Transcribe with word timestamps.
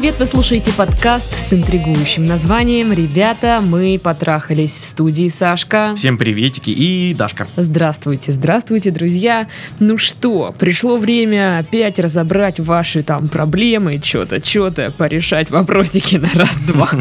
привет! 0.00 0.18
Вы 0.18 0.24
слушаете 0.24 0.72
подкаст 0.72 1.34
с 1.34 1.52
интригующим 1.52 2.24
названием 2.24 2.90
«Ребята, 2.90 3.60
мы 3.62 4.00
потрахались» 4.02 4.78
в 4.78 4.84
студии 4.86 5.28
Сашка. 5.28 5.92
Всем 5.94 6.16
приветики 6.16 6.70
и 6.70 7.12
Дашка. 7.12 7.46
Здравствуйте, 7.56 8.32
здравствуйте, 8.32 8.92
друзья! 8.92 9.46
Ну 9.78 9.98
что, 9.98 10.54
пришло 10.58 10.96
время 10.96 11.58
опять 11.58 11.98
разобрать 11.98 12.60
ваши 12.60 13.02
там 13.02 13.28
проблемы, 13.28 14.00
что-то, 14.02 14.42
что-то, 14.42 14.90
порешать 14.90 15.50
вопросики 15.50 16.16
на 16.16 16.30
раз-два. 16.32 16.88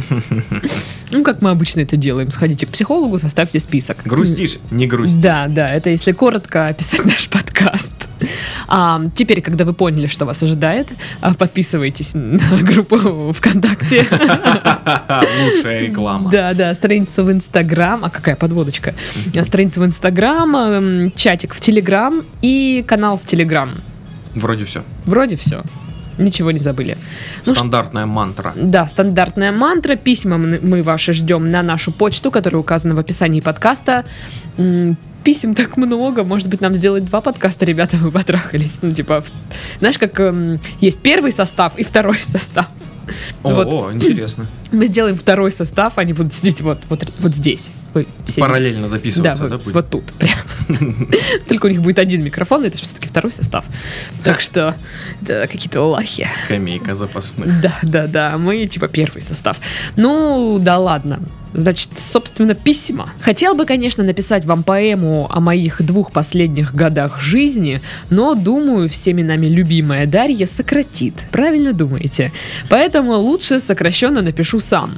Ну, 1.12 1.24
как 1.24 1.42
мы 1.42 1.50
обычно 1.50 1.80
это 1.80 1.98
делаем. 1.98 2.30
Сходите 2.30 2.68
к 2.68 2.70
психологу, 2.70 3.18
составьте 3.18 3.60
список. 3.60 3.98
Грустишь? 4.06 4.60
Не 4.70 4.86
грусти. 4.86 5.20
Да, 5.20 5.48
да, 5.48 5.74
это 5.74 5.90
если 5.90 6.12
коротко 6.12 6.68
описать 6.68 7.04
наш 7.04 7.30
подкаст. 7.30 8.09
А, 8.72 9.02
теперь, 9.16 9.42
когда 9.42 9.66
вы 9.66 9.74
поняли, 9.74 10.06
что 10.08 10.26
вас 10.26 10.44
ожидает, 10.44 10.90
а, 11.22 11.34
подписывайтесь 11.34 12.14
на 12.14 12.40
группу 12.62 13.34
ВКонтакте. 13.34 14.06
Лучшая 15.44 15.88
реклама. 15.88 16.30
Да, 16.30 16.54
да, 16.54 16.74
страница 16.76 17.24
в 17.24 17.32
Инстаграм. 17.32 18.06
А 18.06 18.10
какая 18.10 18.36
подводочка? 18.36 18.94
Страница 19.42 19.82
в 19.82 19.86
Инстаграм, 19.86 21.12
чатик 21.16 21.56
в 21.56 21.60
Телеграм 21.60 22.24
и 22.42 22.84
канал 22.88 23.18
в 23.18 23.26
Телеграм. 23.26 23.74
Вроде 24.36 24.66
все. 24.66 24.84
Вроде 25.06 25.36
все. 25.36 25.64
Ничего 26.20 26.52
не 26.52 26.60
забыли. 26.60 26.98
Ну, 27.46 27.56
Стандартная 27.56 28.06
мантра. 28.06 28.54
Да, 28.56 28.88
стандартная 28.88 29.52
мантра. 29.52 29.96
Письма 29.96 30.38
мы 30.38 30.84
ваши 30.84 31.14
ждем 31.14 31.50
на 31.50 31.64
нашу 31.64 31.92
почту, 31.92 32.30
которая 32.30 32.60
указана 32.60 32.94
в 32.94 33.00
описании 33.00 33.40
подкаста. 33.40 34.06
Писем 35.24 35.54
так 35.54 35.78
много, 35.78 36.24
может 36.24 36.48
быть, 36.48 36.62
нам 36.62 36.74
сделать 36.76 37.06
два 37.06 37.22
подкаста, 37.22 37.66
ребята, 37.66 37.98
мы 37.98 38.12
потрахались. 38.12 38.80
Ну, 38.82 38.94
типа, 38.94 39.24
знаешь, 39.80 39.98
как 39.98 40.20
эм, 40.20 40.60
есть 40.80 41.00
первый 41.02 41.32
состав 41.32 41.78
и 41.78 41.84
второй 41.84 42.18
состав. 42.18 42.68
О, 43.44 43.54
Вот. 43.54 43.74
о, 43.74 43.92
интересно. 43.92 44.46
Мы 44.72 44.86
сделаем 44.86 45.16
второй 45.16 45.52
состав, 45.52 45.98
они 45.98 46.14
будут 46.14 46.32
сидеть 46.34 46.62
вот, 46.62 46.80
вот, 46.90 47.04
вот 47.20 47.36
здесь. 47.36 47.72
Вы 47.94 48.06
все 48.26 48.40
Параллельно 48.42 48.84
Да, 48.84 48.88
записываться, 48.88 49.44
да, 49.44 49.50
вот, 49.56 49.64
будет? 49.64 49.76
вот 49.76 49.90
тут. 49.90 50.04
Прям. 50.14 50.38
Только 51.48 51.66
у 51.66 51.70
них 51.70 51.82
будет 51.82 51.98
один 52.00 52.24
микрофон, 52.24 52.64
это 52.66 52.78
все-таки 52.78 53.08
второй 53.08 53.32
состав. 53.32 53.66
Так 54.24 54.42
что 54.42 54.76
это 55.24 55.48
какие-то 55.48 55.82
лахи. 55.82 56.28
Скамейка 56.46 56.94
запасных. 56.96 57.62
Да, 57.62 57.74
да, 57.82 58.08
да, 58.08 58.38
мы 58.38 58.68
типа 58.68 58.88
первый 58.88 59.22
состав. 59.22 59.58
Ну, 59.96 60.60
да 60.62 60.78
ладно. 60.78 61.20
Значит, 61.54 61.90
собственно, 61.98 62.54
письма. 62.54 63.10
Хотел 63.20 63.56
бы, 63.56 63.66
конечно, 63.66 64.04
написать 64.04 64.46
вам 64.46 64.64
поэму 64.64 65.30
о 65.32 65.40
моих 65.40 65.82
двух 65.82 66.12
последних 66.12 66.76
годах 66.76 67.22
жизни, 67.22 67.82
но, 68.10 68.36
думаю, 68.36 68.88
всеми 68.90 69.22
нами 69.22 69.48
любимая 69.48 70.06
Дарья 70.06 70.46
сократит. 70.46 71.14
Правильно 71.32 71.74
думаете? 71.74 72.32
Поэтому 72.70 73.14
лучше 73.14 73.60
сокращенно 73.60 74.22
напишу 74.22 74.60
сам. 74.60 74.92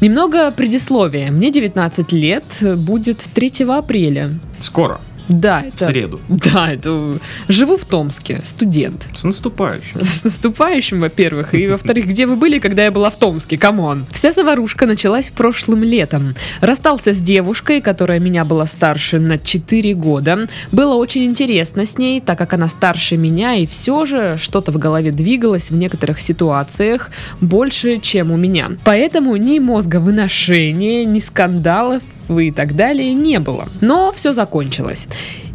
Немного 0.00 0.50
предисловия. 0.50 1.30
Мне 1.30 1.50
19 1.50 2.12
лет, 2.12 2.44
будет 2.76 3.18
3 3.34 3.64
апреля. 3.68 4.30
Скоро, 4.58 5.00
Да, 5.30 5.62
в 5.62 5.74
это... 5.74 5.84
среду. 5.84 6.20
Да, 6.28 6.72
это... 6.72 7.18
Живу 7.48 7.76
в 7.76 7.84
Томске, 7.84 8.40
студент. 8.44 9.08
С 9.14 9.24
наступающим. 9.24 10.02
С 10.04 10.24
наступающим, 10.24 11.00
во-первых, 11.00 11.54
и 11.54 11.68
во-вторых, 11.68 12.06
где 12.06 12.26
вы 12.26 12.36
были, 12.36 12.58
когда 12.58 12.84
я 12.84 12.90
была 12.90 13.10
в 13.10 13.16
Томске, 13.16 13.56
come 13.56 13.85
on. 13.85 14.06
Вся 14.10 14.32
заварушка 14.32 14.86
началась 14.86 15.30
прошлым 15.30 15.84
летом. 15.84 16.34
Расстался 16.60 17.12
с 17.12 17.20
девушкой, 17.20 17.80
которая 17.80 18.18
меня 18.18 18.44
была 18.44 18.66
старше 18.66 19.20
на 19.20 19.38
4 19.38 19.94
года. 19.94 20.48
Было 20.72 20.94
очень 20.94 21.24
интересно 21.24 21.86
с 21.86 21.96
ней, 21.96 22.20
так 22.20 22.36
как 22.36 22.52
она 22.54 22.68
старше 22.68 23.16
меня, 23.16 23.54
и 23.54 23.66
все 23.66 24.04
же 24.06 24.36
что-то 24.36 24.72
в 24.72 24.78
голове 24.78 25.12
двигалось 25.12 25.70
в 25.70 25.76
некоторых 25.76 26.18
ситуациях 26.20 27.10
больше, 27.40 27.98
чем 28.00 28.32
у 28.32 28.36
меня. 28.36 28.72
Поэтому 28.84 29.36
ни 29.36 29.60
мозговыношения, 29.60 31.04
ни 31.04 31.20
скандалов 31.20 32.02
и 32.38 32.50
так 32.50 32.76
далее 32.76 33.12
не 33.14 33.38
было. 33.40 33.68
Но 33.80 34.12
все 34.12 34.32
закончилось. 34.32 35.08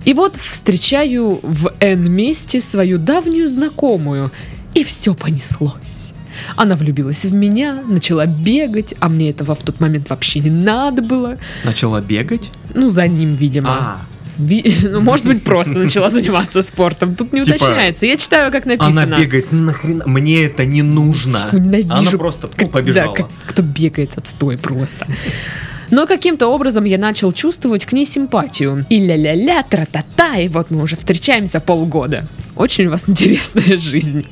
И 0.04 0.14
вот 0.14 0.36
встречаю 0.36 1.40
в 1.42 1.72
N 1.80 2.12
месте 2.12 2.60
свою 2.62 2.98
давнюю 2.98 3.50
знакомую, 3.50 4.32
и 4.74 4.84
все 4.84 5.14
понеслось. 5.16 6.14
Она 6.58 6.76
влюбилась 6.76 7.24
в 7.26 7.34
меня, 7.34 7.82
начала 7.88 8.26
бегать, 8.26 8.94
а 9.00 9.08
мне 9.10 9.30
этого 9.30 9.56
в 9.56 9.64
тот 9.64 9.80
момент 9.80 10.10
вообще 10.10 10.42
не 10.42 10.50
надо 10.50 11.02
было. 11.02 11.38
Начала 11.64 12.02
бегать? 12.02 12.52
Ну, 12.74 12.90
за 12.90 13.08
ним, 13.08 13.36
видимо. 13.36 13.70
А, 13.70 13.98
Ви- 14.38 14.76
ну, 14.84 15.00
может 15.00 15.26
быть, 15.26 15.44
просто 15.46 15.76
начала 15.76 16.10
заниматься 16.10 16.62
спортом. 16.62 17.16
Тут 17.16 17.32
не 17.32 17.42
Типа, 17.42 17.56
уточняется. 17.56 18.06
Я 18.06 18.18
читаю, 18.18 18.52
как 18.52 18.66
она 18.66 18.76
написано. 18.76 19.18
бегает, 19.18 19.52
нахрена? 19.54 20.04
Мне 20.08 20.44
это 20.44 20.66
не 20.66 20.82
нужно. 20.82 21.40
Фу, 21.52 21.58
ненавижу. 21.60 21.94
Она 21.94 22.12
просто 22.12 22.48
Как- 22.50 22.70
побежала. 22.70 23.16
Да, 23.16 23.24
как- 23.24 23.32
кто 23.48 23.62
бегает, 23.64 24.12
отстой 24.18 24.58
просто. 24.58 25.08
Но 25.92 26.08
каким-то 26.08 26.48
образом 26.48 26.84
я 26.86 26.98
начал 26.98 27.32
чувствовать 27.32 27.86
к 27.86 27.94
ней 27.94 28.06
симпатию. 28.06 28.86
И 28.90 29.00
ля-ля-ля, 29.00 29.64
тра-та-та, 29.64 30.38
и 30.38 30.48
вот 30.48 30.72
мы 30.72 30.84
уже 30.84 30.96
встречаемся 30.96 31.60
полгода. 31.60 32.24
Очень 32.56 32.88
у 32.88 32.92
вас 32.92 33.10
интересная 33.10 33.78
жизнь. 33.78 34.26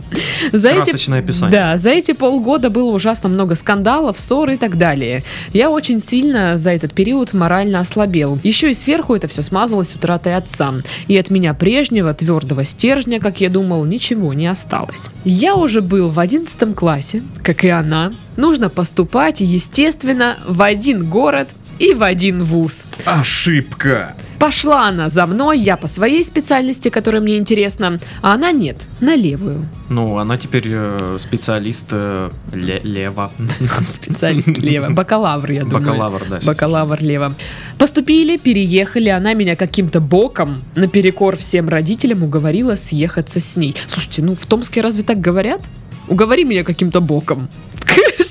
За 0.52 0.72
Красочное 0.72 1.20
описание. 1.20 1.58
Да, 1.58 1.78
за 1.78 1.92
эти 1.92 2.14
полгода 2.14 2.70
было 2.70 2.92
ужасно 2.92 3.30
много 3.30 3.56
скандалов, 3.56 4.20
ссор 4.20 4.52
и 4.52 4.58
так 4.58 4.78
далее. 4.78 5.24
Я 5.52 5.70
очень 5.70 6.00
сильно 6.00 6.58
за 6.58 6.72
этот 6.72 6.94
период 6.94 7.34
морально 7.34 7.80
ослабел. 7.80 8.40
Еще 8.44 8.72
и 8.72 8.74
сверху 8.74 9.16
это 9.16 9.28
все 9.28 9.42
смазалось 9.42 9.96
утратой 9.96 10.36
отца. 10.36 10.74
И 11.08 11.18
от 11.18 11.30
меня 11.30 11.54
прежнего 11.54 12.14
твердого 12.14 12.64
стержня, 12.64 13.20
как 13.20 13.42
я 13.42 13.50
думал, 13.50 13.86
ничего 13.86 14.34
не 14.34 14.48
осталось. 14.48 15.10
Я 15.26 15.56
уже 15.56 15.82
был 15.82 16.10
в 16.10 16.20
одиннадцатом 16.20 16.74
классе, 16.74 17.22
как 17.44 17.64
и 17.64 17.70
она. 17.70 18.14
Нужно 18.38 18.70
поступать, 18.70 19.42
естественно, 19.42 20.38
в 20.48 20.62
один 20.62 21.06
город 21.06 21.50
и 21.80 21.94
в 21.94 22.04
один 22.04 22.44
вуз. 22.44 22.86
Ошибка. 23.06 24.16
Пошла 24.44 24.90
она 24.90 25.08
за 25.08 25.26
мной, 25.26 25.58
я 25.58 25.78
по 25.78 25.88
своей 25.88 26.22
специальности, 26.22 26.90
которая 26.90 27.22
мне 27.22 27.38
интересна, 27.38 27.98
а 28.22 28.34
она 28.34 28.52
нет, 28.52 28.76
на 29.00 29.16
левую. 29.16 29.70
Ну, 29.88 30.18
она 30.18 30.38
теперь 30.38 30.66
э, 30.66 31.16
специалист 31.18 31.86
э, 31.92 32.30
ле- 32.52 32.82
лево. 32.84 33.32
Специалист 33.86 34.50
лево. 34.62 34.90
Бакалавр, 34.90 35.50
я 35.50 35.64
думаю. 35.64 35.86
Бакалавр, 35.86 36.26
да. 36.30 36.40
Бакалавр 36.44 37.02
лево. 37.02 37.36
Поступили, 37.78 38.36
переехали, 38.36 39.08
она 39.08 39.34
меня 39.34 39.56
каким-то 39.56 40.02
боком, 40.02 40.62
наперекор 40.76 41.38
всем 41.38 41.70
родителям, 41.70 42.24
уговорила 42.24 42.76
съехаться 42.76 43.40
с 43.40 43.56
ней. 43.56 43.78
Слушайте, 43.88 44.24
ну 44.24 44.36
в 44.36 44.46
Томске 44.46 44.82
разве 44.82 45.04
так 45.04 45.22
говорят? 45.22 45.62
Уговори 46.10 46.44
меня 46.44 46.66
каким-то 46.66 47.00
боком. 47.00 47.48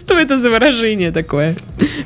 Что 0.04 0.18
это 0.18 0.36
за 0.36 0.50
выражение 0.50 1.12
такое? 1.12 1.54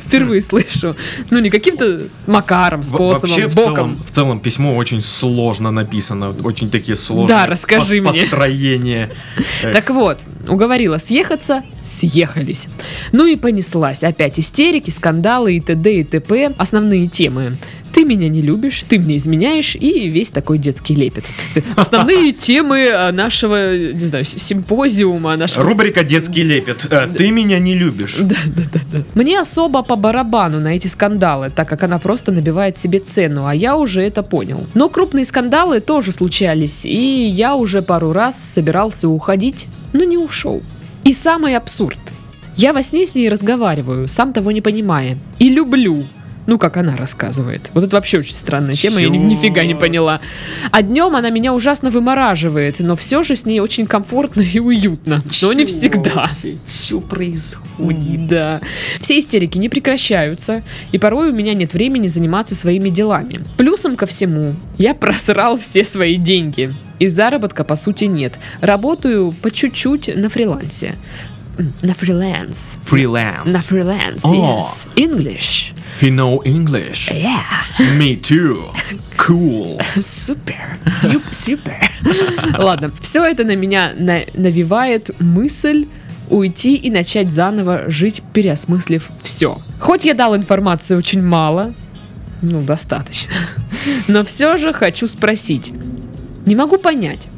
Впервые 0.07 0.43
слышу. 0.43 0.95
Ну, 1.31 1.39
не 1.39 1.49
каким-то 1.49 2.03
макаром, 2.27 2.83
способом, 2.83 3.31
Вообще, 3.31 3.49
в 3.49 3.55
боком. 3.55 3.75
целом, 3.75 4.03
в 4.07 4.11
целом 4.11 4.41
письмо 4.41 4.77
очень 4.77 5.01
сложно 5.01 5.71
написано, 5.71 6.35
очень 6.45 6.71
такие 6.71 6.95
сложные 6.95 7.29
Да, 7.29 7.47
расскажи 7.47 8.03
мне. 8.03 8.13
построения. 8.13 9.11
Э, 9.63 9.73
Так 9.77 9.89
вот, 9.91 10.19
уговорила 10.47 10.99
съехаться, 10.99 11.63
съехались. 11.83 12.67
Ну 13.13 13.25
и 13.25 13.37
понеслась. 13.37 14.05
Опять 14.05 14.39
истерики, 14.39 14.91
скандалы 14.91 15.57
и 15.57 15.61
т.д. 15.61 15.95
и 16.01 16.05
т.п. 16.05 16.53
Основные 16.59 17.07
темы. 17.09 17.57
Ты 17.97 18.05
меня 18.05 18.29
не 18.29 18.43
любишь, 18.43 18.85
ты 18.87 18.99
мне 18.99 19.17
изменяешь 19.17 19.75
и 19.75 20.09
весь 20.11 20.31
такой 20.31 20.59
детский 20.59 20.95
лепет. 20.95 21.25
Основные 21.77 22.33
темы 22.49 22.91
а, 22.95 23.11
нашего, 23.11 23.75
не 23.75 24.05
знаю, 24.05 24.27
симпозиума, 24.27 25.35
нашего... 25.39 25.65
Рубрика 25.65 26.05
«Детский 26.05 26.43
лепет». 26.43 26.89
Э, 26.91 27.09
Ты 27.09 27.31
меня 27.31 27.59
не 27.59 27.73
любишь. 27.73 28.19
Да, 28.21 28.37
да, 28.55 28.63
да, 28.71 28.81
да. 28.93 29.05
Мне 29.15 29.41
особо 29.41 29.83
по 29.83 29.97
барабану 29.97 30.61
на 30.61 30.77
эти 30.77 30.89
скандалы, 30.89 31.49
так 31.49 31.71
как 31.71 31.85
она 31.85 31.99
просто 31.99 32.33
набивает 32.33 32.77
себе 32.77 32.99
цену, 32.99 33.47
а 33.47 33.55
я 33.55 33.79
уже 33.79 34.03
это 34.03 34.23
понял. 34.23 34.67
Но 34.75 34.91
крупные 34.91 35.25
скандалы 35.25 35.81
тоже 35.81 36.13
случались, 36.13 36.85
и 36.85 37.27
я 37.29 37.57
уже 37.57 37.81
пару 37.81 38.13
раз 38.13 38.39
собирался 38.39 39.09
уходить, 39.09 39.69
но 39.95 40.05
не 40.05 40.19
ушел. 40.19 40.63
И 41.05 41.15
самый 41.15 41.57
абсурд. 41.57 41.97
Я 42.57 42.75
во 42.75 42.83
сне 42.83 43.07
с 43.07 43.15
ней 43.15 43.31
разговариваю, 43.31 44.07
сам 44.07 44.35
того 44.35 44.51
не 44.51 44.61
понимая, 44.61 45.17
и 45.39 45.49
люблю. 45.49 46.05
Ну, 46.47 46.59
как 46.59 46.77
она 46.77 46.97
рассказывает. 46.97 47.71
Вот 47.75 47.83
это 47.85 47.97
вообще 47.97 48.19
очень 48.19 48.35
странная 48.37 48.75
тема, 48.77 49.01
я 49.01 49.09
ни- 49.09 49.19
Чё? 49.19 49.25
нифига 49.25 49.65
не 49.65 49.75
поняла. 49.75 50.21
А 50.71 50.83
днем 50.83 51.17
она 51.17 51.31
меня 51.31 51.53
ужасно 51.53 51.91
вымораживает, 51.91 52.79
но 52.81 52.95
все 52.95 53.23
же 53.23 53.35
с 53.35 53.45
ней 53.47 53.59
очень 53.61 53.87
комфортно 53.87 54.43
и 54.43 54.61
уютно. 54.61 55.23
Но 55.43 55.53
не 55.53 55.65
всегда. 55.67 56.31
Что 56.69 57.01
происходит? 57.01 58.29
Да. 58.29 58.61
Все 59.01 59.19
истерики 59.19 59.59
не 59.59 59.69
прекращаются, 59.69 60.63
и 60.93 60.99
порой 60.99 61.31
у 61.31 61.35
меня 61.35 61.55
нет 61.55 61.75
времени 61.75 62.09
заниматься 62.09 62.55
своими 62.55 62.91
делами. 62.91 63.45
Плюсом 63.57 63.97
ко 63.97 64.07
всему, 64.07 64.55
я 64.79 64.95
просрал 64.95 65.59
все 65.59 65.85
свои 65.85 66.17
деньги. 66.17 66.73
И 66.99 67.09
заработка, 67.09 67.65
по 67.65 67.77
сути, 67.77 68.05
нет. 68.05 68.39
Работаю 68.61 69.33
по 69.33 69.51
чуть-чуть 69.51 70.11
на 70.17 70.31
фрилансе. 70.31 70.95
На 71.83 71.95
фриланс. 71.95 72.77
Фриланс. 72.85 73.47
На 73.47 73.59
фриланс, 73.61 74.25
О. 74.25 74.63
yes. 74.63 74.87
English. 74.97 75.73
He 76.01 76.11
know 76.11 76.43
English. 76.45 77.11
Yeah. 77.11 77.43
Me 77.99 78.21
too. 78.21 78.65
Cool. 79.17 79.81
Супер. 80.01 80.79
Супер. 81.31 81.91
Ладно, 82.59 82.91
все 83.01 83.25
это 83.25 83.45
на 83.45 83.57
меня 83.57 83.93
на- 83.97 84.25
навевает 84.35 85.11
мысль 85.21 85.87
уйти 86.29 86.75
и 86.77 86.91
начать 86.91 87.33
заново 87.33 87.85
жить, 87.91 88.23
переосмыслив 88.33 89.09
все. 89.23 89.59
Хоть 89.81 90.05
я 90.05 90.15
дал 90.15 90.37
информации 90.37 90.97
очень 90.97 91.23
мало, 91.23 91.73
ну, 92.43 92.61
достаточно, 92.61 93.33
но 94.09 94.23
все 94.25 94.57
же 94.57 94.73
хочу 94.73 95.07
спросить. 95.07 95.73
Не 96.45 96.55
могу 96.57 96.79
понять, 96.79 97.29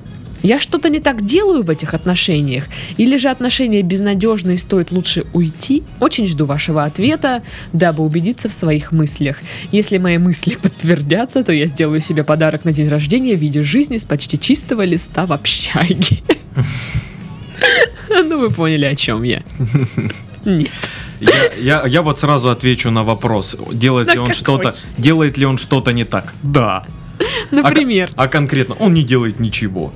я 0.42 0.58
что-то 0.58 0.88
не 0.88 1.00
так 1.00 1.24
делаю 1.24 1.62
в 1.62 1.70
этих 1.70 1.94
отношениях? 1.94 2.64
Или 2.96 3.16
же 3.16 3.28
отношения 3.28 3.82
безнадежны 3.82 4.54
и 4.54 4.56
стоит 4.56 4.92
лучше 4.92 5.24
уйти? 5.32 5.82
Очень 6.00 6.26
жду 6.26 6.46
вашего 6.46 6.84
ответа, 6.84 7.42
дабы 7.72 8.04
убедиться 8.04 8.48
в 8.48 8.52
своих 8.52 8.92
мыслях. 8.92 9.38
Если 9.72 9.98
мои 9.98 10.18
мысли 10.18 10.56
подтвердятся, 10.62 11.42
то 11.42 11.52
я 11.52 11.66
сделаю 11.66 12.00
себе 12.00 12.24
подарок 12.24 12.64
на 12.64 12.72
день 12.72 12.88
рождения 12.88 13.36
в 13.36 13.40
виде 13.40 13.62
жизни 13.62 13.96
с 13.96 14.04
почти 14.04 14.38
чистого 14.38 14.84
листа 14.84 15.26
в 15.26 15.32
общаге. 15.32 16.18
Ну, 18.10 18.40
вы 18.40 18.50
поняли, 18.50 18.86
о 18.86 18.94
чем 18.94 19.22
я. 19.22 19.42
Нет. 20.44 20.70
Я, 21.20 21.32
я, 21.60 21.86
я 21.86 22.02
вот 22.02 22.20
сразу 22.20 22.48
отвечу 22.48 22.90
на 22.90 23.04
вопрос, 23.04 23.56
делает 23.72 24.06
На 24.08 24.12
ли 24.12 24.18
он 24.18 24.32
что-то, 24.32 24.74
делает 24.96 25.36
ли 25.36 25.44
он 25.44 25.58
что-то 25.58 25.92
не 25.92 26.04
так. 26.04 26.32
Да. 26.42 26.86
А 27.18 27.24
Например. 27.50 28.10
А, 28.16 28.28
конкретно 28.28 28.76
он 28.76 28.94
не 28.94 29.02
делает 29.02 29.40
ничего. 29.40 29.92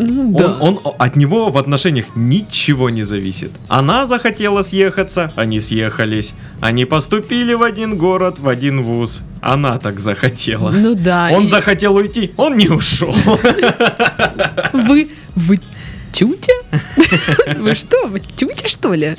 Ну, 0.00 0.22
Он, 0.28 0.32
да. 0.34 0.56
он- 0.60 0.78
от 0.98 1.16
него 1.16 1.50
в 1.50 1.58
отношениях 1.58 2.06
ничего 2.16 2.90
не 2.90 3.02
зависит. 3.02 3.50
Она 3.68 4.06
захотела 4.06 4.62
съехаться, 4.62 5.32
они 5.36 5.60
съехались. 5.60 6.34
Они 6.60 6.84
поступили 6.84 7.54
в 7.54 7.62
один 7.62 7.96
город, 7.96 8.38
в 8.38 8.48
один 8.48 8.82
вуз. 8.82 9.22
Она 9.42 9.78
так 9.78 10.00
захотела. 10.00 10.70
Ну 10.70 10.94
да. 10.94 11.30
Он 11.32 11.44
и 11.44 11.48
захотел 11.48 11.96
уйти, 11.96 12.32
он 12.36 12.56
не 12.56 12.68
ушел. 12.68 13.14
Вы... 14.72 15.08
Вы 15.36 15.60
тютя? 16.12 16.52
Вы 17.56 17.74
что, 17.74 18.06
вы 18.06 18.20
тютя, 18.20 18.68
что 18.68 18.94
ли? 18.94 19.16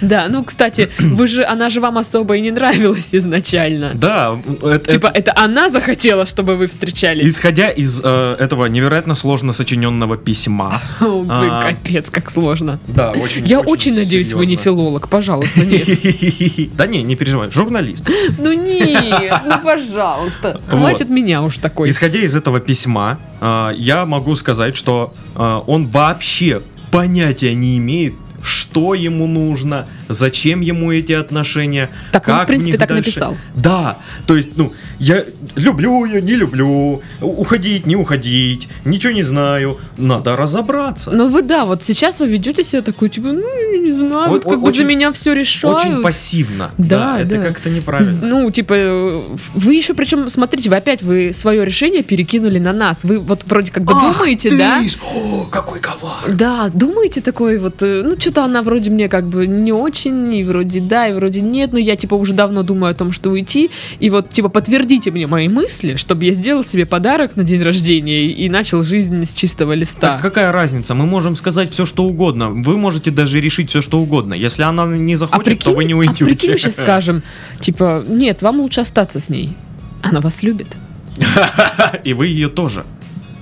Да, 0.00 0.26
ну, 0.28 0.44
кстати, 0.44 0.88
вы 0.98 1.26
же, 1.26 1.44
она 1.44 1.68
же 1.70 1.80
вам 1.80 1.98
особо 1.98 2.36
и 2.36 2.40
не 2.40 2.50
нравилась 2.50 3.14
изначально. 3.14 3.92
Да, 3.94 4.38
это, 4.62 4.90
Типа, 4.90 5.10
это 5.12 5.32
она 5.36 5.68
захотела, 5.68 6.26
чтобы 6.26 6.56
вы 6.56 6.66
встречались? 6.68 7.28
исходя 7.28 7.70
из 7.70 8.00
э, 8.04 8.36
этого 8.38 8.66
невероятно 8.66 9.14
сложно 9.14 9.52
сочиненного 9.52 10.16
письма. 10.16 10.80
О, 11.00 11.22
блин, 11.22 11.30
А. 11.30 11.62
капец, 11.62 12.10
как 12.10 12.30
сложно. 12.30 12.78
Да, 12.86 13.12
очень. 13.12 13.46
Я 13.46 13.60
очень 13.60 13.94
надеюсь, 13.94 14.32
вы 14.32 14.40
не 14.46 14.56
серьезно. 14.56 14.64
филолог, 14.64 15.08
пожалуйста, 15.08 15.60
нет. 15.64 15.88
Да 16.76 16.86
не, 16.86 17.02
не 17.02 17.16
переживай, 17.16 17.50
журналист. 17.50 18.08
Ну 18.38 18.52
нет, 18.52 19.42
ну 19.46 19.58
пожалуйста. 19.62 20.60
Хватит 20.68 21.08
меня 21.10 21.42
уж 21.42 21.58
такой. 21.58 21.88
Исходя 21.88 22.20
из 22.20 22.36
этого 22.36 22.60
письма, 22.60 23.18
а, 23.40 23.72
я 23.76 24.04
могу 24.06 24.34
сказать, 24.36 24.76
что 24.76 25.12
а, 25.34 25.58
он 25.66 25.86
вообще 26.08 26.62
понятия 26.90 27.54
не 27.54 27.76
имеет, 27.76 28.14
что 28.42 28.94
ему 28.94 29.26
нужно, 29.26 29.86
зачем 30.08 30.62
ему 30.62 30.90
эти 30.90 31.12
отношения. 31.12 31.90
Так 32.12 32.28
он, 32.28 32.34
в 32.34 32.38
как 32.38 32.46
принципе, 32.46 32.78
так 32.78 32.88
дальше. 32.88 33.02
написал. 33.02 33.36
Да, 33.54 33.98
то 34.26 34.36
есть, 34.36 34.56
ну, 34.56 34.72
я 34.98 35.24
люблю 35.56 36.06
ее, 36.06 36.22
не 36.22 36.34
люблю, 36.34 37.02
уходить, 37.20 37.84
не 37.86 37.96
уходить, 37.96 38.68
ничего 38.86 39.12
не 39.12 39.22
знаю, 39.22 39.78
надо 39.98 40.34
разобраться. 40.36 41.10
Ну 41.10 41.28
вы 41.28 41.42
да, 41.42 41.64
вот 41.66 41.82
сейчас 41.82 42.20
вы 42.20 42.28
ведете 42.28 42.62
себя 42.62 42.80
такой, 42.80 43.10
типа, 43.10 43.32
ну, 43.32 43.67
не 43.88 43.92
знаю, 43.92 44.30
Вот 44.30 44.44
как 44.44 44.60
бы 44.60 44.70
за 44.70 44.84
меня 44.84 45.12
все 45.12 45.32
решают. 45.32 45.80
Очень 45.80 46.02
пассивно. 46.02 46.70
Да, 46.78 47.20
это 47.20 47.36
да. 47.36 47.42
как-то 47.42 47.70
неправильно. 47.70 48.18
Ну, 48.22 48.50
типа, 48.50 48.74
э, 48.74 49.22
вы 49.54 49.74
еще, 49.74 49.94
причем, 49.94 50.28
смотрите, 50.28 50.70
вы 50.70 50.76
опять 50.76 51.02
вы 51.02 51.32
свое 51.32 51.64
решение 51.64 52.02
перекинули 52.02 52.58
на 52.58 52.72
нас. 52.72 53.04
Вы 53.04 53.18
вот 53.18 53.44
вроде 53.46 53.72
как 53.72 53.84
бы 53.84 53.94
думаете, 53.94 54.50
ты 54.50 54.58
да? 54.58 54.82
ж, 54.82 54.96
О, 55.02 55.46
какой 55.50 55.80
ковар! 55.80 56.28
Да, 56.28 56.68
думаете 56.68 57.20
такой 57.20 57.58
вот, 57.58 57.82
э, 57.82 58.02
ну 58.04 58.18
что-то 58.18 58.44
она 58.44 58.62
вроде 58.62 58.90
мне 58.90 59.08
как 59.08 59.26
бы 59.26 59.46
не 59.46 59.72
очень, 59.72 60.34
и 60.34 60.44
вроде 60.44 60.80
да, 60.80 61.08
и 61.08 61.12
вроде 61.12 61.40
нет, 61.40 61.72
но 61.72 61.78
я 61.78 61.96
типа 61.96 62.14
уже 62.14 62.34
давно 62.34 62.62
думаю 62.62 62.90
о 62.90 62.94
том, 62.94 63.12
что 63.12 63.30
уйти, 63.30 63.70
и 64.00 64.10
вот 64.10 64.30
типа 64.30 64.48
подтвердите 64.48 65.10
мне 65.10 65.26
мои 65.26 65.48
мысли, 65.48 65.96
чтобы 65.96 66.26
я 66.26 66.32
сделал 66.32 66.64
себе 66.64 66.86
подарок 66.86 67.36
на 67.36 67.44
день 67.44 67.62
рождения 67.62 68.26
и, 68.26 68.44
и 68.44 68.50
начал 68.50 68.82
жизнь 68.82 69.24
с 69.24 69.32
чистого 69.34 69.72
листа. 69.72 70.14
Так 70.14 70.22
какая 70.22 70.52
разница? 70.52 70.94
Мы 70.94 71.06
можем 71.06 71.36
сказать 71.36 71.70
все, 71.70 71.86
что 71.86 72.04
угодно. 72.04 72.50
Вы 72.50 72.76
можете 72.76 73.10
даже 73.10 73.40
решить 73.40 73.70
все, 73.70 73.77
что 73.82 73.98
угодно. 73.98 74.34
Если 74.34 74.62
она 74.62 74.86
не 74.86 75.14
а 75.14 75.16
захочет, 75.16 75.44
прикинь, 75.44 75.72
то 75.72 75.76
вы 75.76 75.84
не 75.84 75.94
а 75.94 75.96
уйдете. 75.96 76.24
прикинь, 76.24 76.58
сейчас 76.58 76.76
скажем, 76.82 77.22
типа, 77.60 78.04
нет, 78.06 78.42
вам 78.42 78.60
лучше 78.60 78.80
остаться 78.80 79.20
с 79.20 79.28
ней. 79.28 79.56
Она 80.02 80.20
вас 80.20 80.42
любит. 80.42 80.68
И 82.04 82.12
вы 82.14 82.28
ее 82.28 82.48
тоже. 82.48 82.84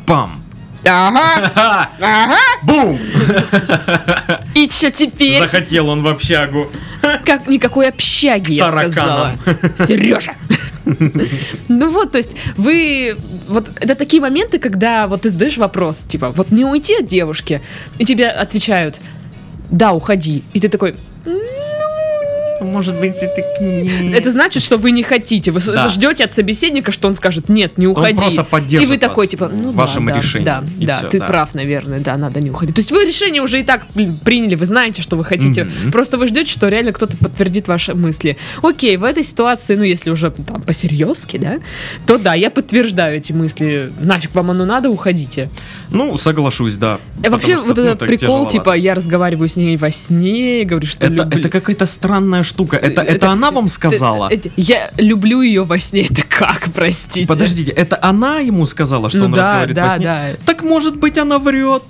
Пам. 0.06 0.42
Ага, 0.88 1.90
ага. 2.00 2.36
Бум! 2.62 2.98
И 4.54 4.68
что 4.70 4.90
теперь? 4.90 5.38
Захотел 5.38 5.88
он 5.88 6.02
в 6.02 6.08
общагу. 6.08 6.70
Как 7.24 7.48
никакой 7.48 7.88
общаги, 7.88 8.54
я 8.54 8.70
сказала. 8.70 9.36
Сережа. 9.76 10.34
Ну 11.68 11.90
вот, 11.90 12.12
то 12.12 12.18
есть 12.18 12.36
вы... 12.56 13.16
Вот 13.48 13.70
это 13.80 13.94
такие 13.94 14.20
моменты, 14.20 14.58
когда 14.58 15.06
вот 15.06 15.22
ты 15.22 15.30
задаешь 15.30 15.56
вопрос, 15.56 16.02
типа, 16.02 16.30
вот 16.30 16.50
не 16.50 16.64
уйти 16.64 16.96
от 16.96 17.06
девушки, 17.06 17.60
и 17.98 18.04
тебе 18.04 18.28
отвечают, 18.28 19.00
да, 19.70 19.92
уходи. 19.92 20.42
И 20.52 20.60
ты 20.60 20.68
такой, 20.68 20.94
Может 22.60 22.98
быть, 23.00 23.16
и 23.22 23.26
так 23.26 23.60
нет. 23.60 24.14
это 24.14 24.30
значит, 24.30 24.62
что 24.62 24.76
вы 24.78 24.90
не 24.90 25.02
хотите. 25.02 25.50
Вы 25.50 25.60
Да. 25.60 25.88
ждете 25.88 26.24
от 26.24 26.32
собеседника, 26.32 26.92
что 26.92 27.08
он 27.08 27.14
скажет, 27.14 27.48
нет, 27.48 27.78
не 27.78 27.86
Он 27.86 27.92
уходи. 27.92 28.18
просто 28.18 28.40
и 28.42 28.44
поддержит 28.44 28.88
вы 28.88 28.98
такой, 28.98 29.24
вас 29.26 29.30
типа, 29.30 29.50
ну 29.52 29.70
в 29.72 29.74
вашем 29.74 30.06
да, 30.06 30.16
решении, 30.16 30.44
Да, 30.44 30.64
и 30.78 30.86
да, 30.86 30.96
всё, 30.96 31.08
ты 31.08 31.18
да. 31.18 31.26
прав, 31.26 31.54
наверное, 31.54 32.00
да, 32.00 32.16
надо 32.16 32.40
не 32.40 32.50
уходить. 32.50 32.74
То 32.74 32.80
есть 32.80 32.92
вы 32.92 33.04
решение 33.04 33.42
уже 33.42 33.60
и 33.60 33.62
так 33.64 33.86
приняли, 34.24 34.54
вы 34.54 34.66
знаете, 34.66 35.02
что 35.02 35.16
вы 35.16 35.24
хотите. 35.24 35.64
Мгм. 35.64 35.92
Просто 35.92 36.18
вы 36.18 36.26
ждете, 36.26 36.50
что 36.50 36.68
реально 36.68 36.92
кто-то 36.92 37.16
подтвердит 37.16 37.68
ваши 37.68 37.94
мысли. 37.94 38.36
Окей, 38.62 38.96
в 38.96 39.04
этой 39.04 39.22
ситуации, 39.24 39.76
ну, 39.76 39.82
если 39.84 40.10
уже 40.10 40.30
там 40.30 40.62
по-серьезки, 40.62 41.36
да, 41.36 41.58
то 42.06 42.18
да, 42.18 42.34
я 42.34 42.50
подтверждаю 42.50 43.16
эти 43.16 43.32
мысли. 43.32 43.90
Нафиг 44.00 44.34
вам 44.34 44.50
оно 44.50 44.64
надо, 44.64 44.90
уходите. 44.90 45.48
Ну, 45.90 46.16
соглашусь, 46.16 46.76
да. 46.76 46.98
И 47.24 47.28
вообще, 47.28 47.56
что, 47.56 47.66
вот 47.66 47.76
ну, 47.76 47.82
этот 47.84 48.00
прикол, 48.00 48.18
тяжеловато. 48.18 48.50
типа, 48.52 48.76
я 48.76 48.94
разговариваю 48.94 49.48
с 49.48 49.56
ней 49.56 49.76
во 49.76 49.90
сне, 49.90 50.64
говорю, 50.64 50.86
что 50.86 51.06
Это, 51.06 51.14
люблю. 51.24 51.38
это 51.38 51.48
какая-то 51.48 51.86
странная 51.86 52.42
штука. 52.46 52.76
Это, 52.76 53.02
это, 53.02 53.14
Это- 53.14 53.30
она 53.30 53.50
вам 53.50 53.68
сказала? 53.68 54.28
Э, 54.30 54.36
э, 54.36 54.48
Я 54.56 54.90
люблю 54.96 55.42
ее 55.42 55.64
во 55.64 55.78
сне. 55.78 56.02
Это 56.10 56.22
как, 56.28 56.68
простите? 56.74 57.26
Подождите, 57.26 57.72
это 57.72 57.98
она 58.02 58.38
ему 58.38 58.66
сказала, 58.66 59.10
что 59.10 59.18
Ну 59.18 59.24
он 59.26 59.32
да, 59.32 59.42
разговаривает 59.42 59.76
да, 59.76 59.84
во 59.84 59.90
сне? 59.90 60.04
да. 60.04 60.28
Так 60.46 60.62
может 60.62 60.96
быть 60.96 61.18
она 61.18 61.38
врет? 61.38 61.82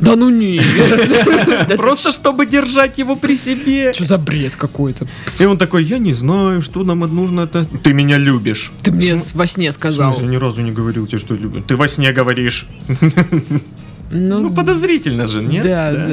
Да 0.00 0.14
ну. 0.16 0.30
Да 1.68 1.76
Просто 1.76 2.12
чтобы 2.12 2.46
держать 2.46 2.98
его 2.98 3.16
при 3.16 3.36
себе. 3.36 3.92
Что 3.92 4.04
за 4.04 4.18
бред 4.18 4.54
какой-то? 4.56 5.06
И 5.38 5.44
он 5.44 5.58
такой, 5.58 5.84
я 5.84 5.98
не 5.98 6.14
знаю, 6.14 6.62
что 6.62 6.84
нам 6.84 7.00
нужно 7.00 7.42
это. 7.42 7.64
Ты 7.82 7.92
меня 7.92 8.18
любишь. 8.18 8.72
Ты 8.82 8.92
мне 8.92 9.16
во 9.34 9.46
сне 9.46 9.72
сказал. 9.72 10.16
я 10.20 10.26
ни 10.26 10.36
разу 10.36 10.62
не 10.62 10.70
говорил 10.72 11.06
тебе, 11.06 11.18
что 11.18 11.34
люблю. 11.34 11.62
Ты 11.62 11.76
во 11.76 11.88
сне 11.88 12.12
говоришь. 12.12 12.66
Ну, 14.10 14.40
Ну, 14.40 14.50
подозрительно 14.54 15.26
же, 15.26 15.42
нет? 15.42 15.64
Да, 15.64 15.92
да. 15.92 16.06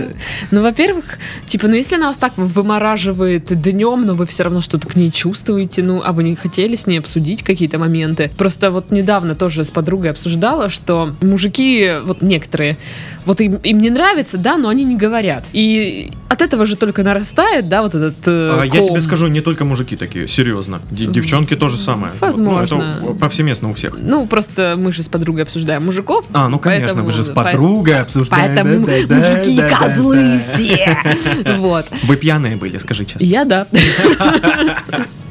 Ну, 0.51 0.61
во-первых, 0.61 1.17
типа, 1.45 1.67
ну 1.67 1.75
если 1.75 1.95
она 1.95 2.07
вас 2.07 2.17
так 2.17 2.33
вымораживает 2.37 3.45
днем, 3.61 4.05
но 4.05 4.13
вы 4.13 4.25
все 4.25 4.43
равно 4.43 4.61
что-то 4.61 4.87
к 4.87 4.95
ней 4.95 5.11
чувствуете, 5.11 5.81
ну, 5.83 6.01
а 6.03 6.11
вы 6.11 6.23
не 6.23 6.35
хотели 6.35 6.75
с 6.75 6.87
ней 6.87 6.97
обсудить 6.99 7.43
какие-то 7.43 7.77
моменты. 7.79 8.29
Просто 8.37 8.69
вот 8.71 8.91
недавно 8.91 9.35
тоже 9.35 9.63
с 9.63 9.71
подругой 9.71 10.11
обсуждала, 10.11 10.69
что 10.69 11.15
мужики, 11.21 11.91
вот 12.03 12.21
некоторые, 12.21 12.77
вот 13.25 13.41
им, 13.41 13.55
им 13.55 13.79
не 13.81 13.89
нравится, 13.89 14.37
да, 14.37 14.57
но 14.57 14.69
они 14.69 14.83
не 14.83 14.95
говорят. 14.97 15.45
И 15.53 16.11
от 16.29 16.41
этого 16.41 16.65
же 16.65 16.75
только 16.75 17.01
нарастает, 17.03 17.69
да, 17.69 17.81
вот 17.81 17.95
этот 17.95 18.15
э, 18.27 18.59
А, 18.61 18.63
я 18.65 18.69
ком. 18.71 18.89
тебе 18.89 18.99
скажу, 19.01 19.27
не 19.27 19.41
только 19.41 19.65
мужики 19.65 19.95
такие, 19.95 20.27
серьезно. 20.27 20.81
Д- 20.91 21.05
девчонки 21.07 21.55
тоже 21.55 21.77
самое. 21.77 22.11
Возможно. 22.19 22.77
Вот, 22.77 22.85
ну, 23.01 23.09
это 23.11 23.19
повсеместно 23.19 23.69
у 23.69 23.73
всех. 23.73 23.95
Ну, 23.97 24.27
просто 24.27 24.75
мы 24.77 24.91
же 24.91 25.01
с 25.01 25.09
подругой 25.09 25.43
обсуждаем 25.43 25.85
мужиков. 25.85 26.25
А, 26.33 26.49
ну 26.49 26.59
конечно, 26.59 27.01
вы 27.03 27.11
же 27.11 27.23
с 27.23 27.29
поэтому- 27.29 27.67
подругой 27.86 28.01
обсуждаете. 28.01 28.56
Поэтому 28.56 28.86
да, 28.86 28.94
да, 29.08 29.15
мужики 29.15 29.58
да, 29.58 29.70
да, 29.70 29.77
козлы 29.77 30.39
да. 30.39 30.56
все. 30.56 31.56
Вот. 31.58 31.88
Вы 32.04 32.15
пьяные 32.18 32.56
были, 32.56 32.77
скажи 32.77 33.06
честно. 33.06 33.25
Я 33.25 33.46
да. 33.46 33.68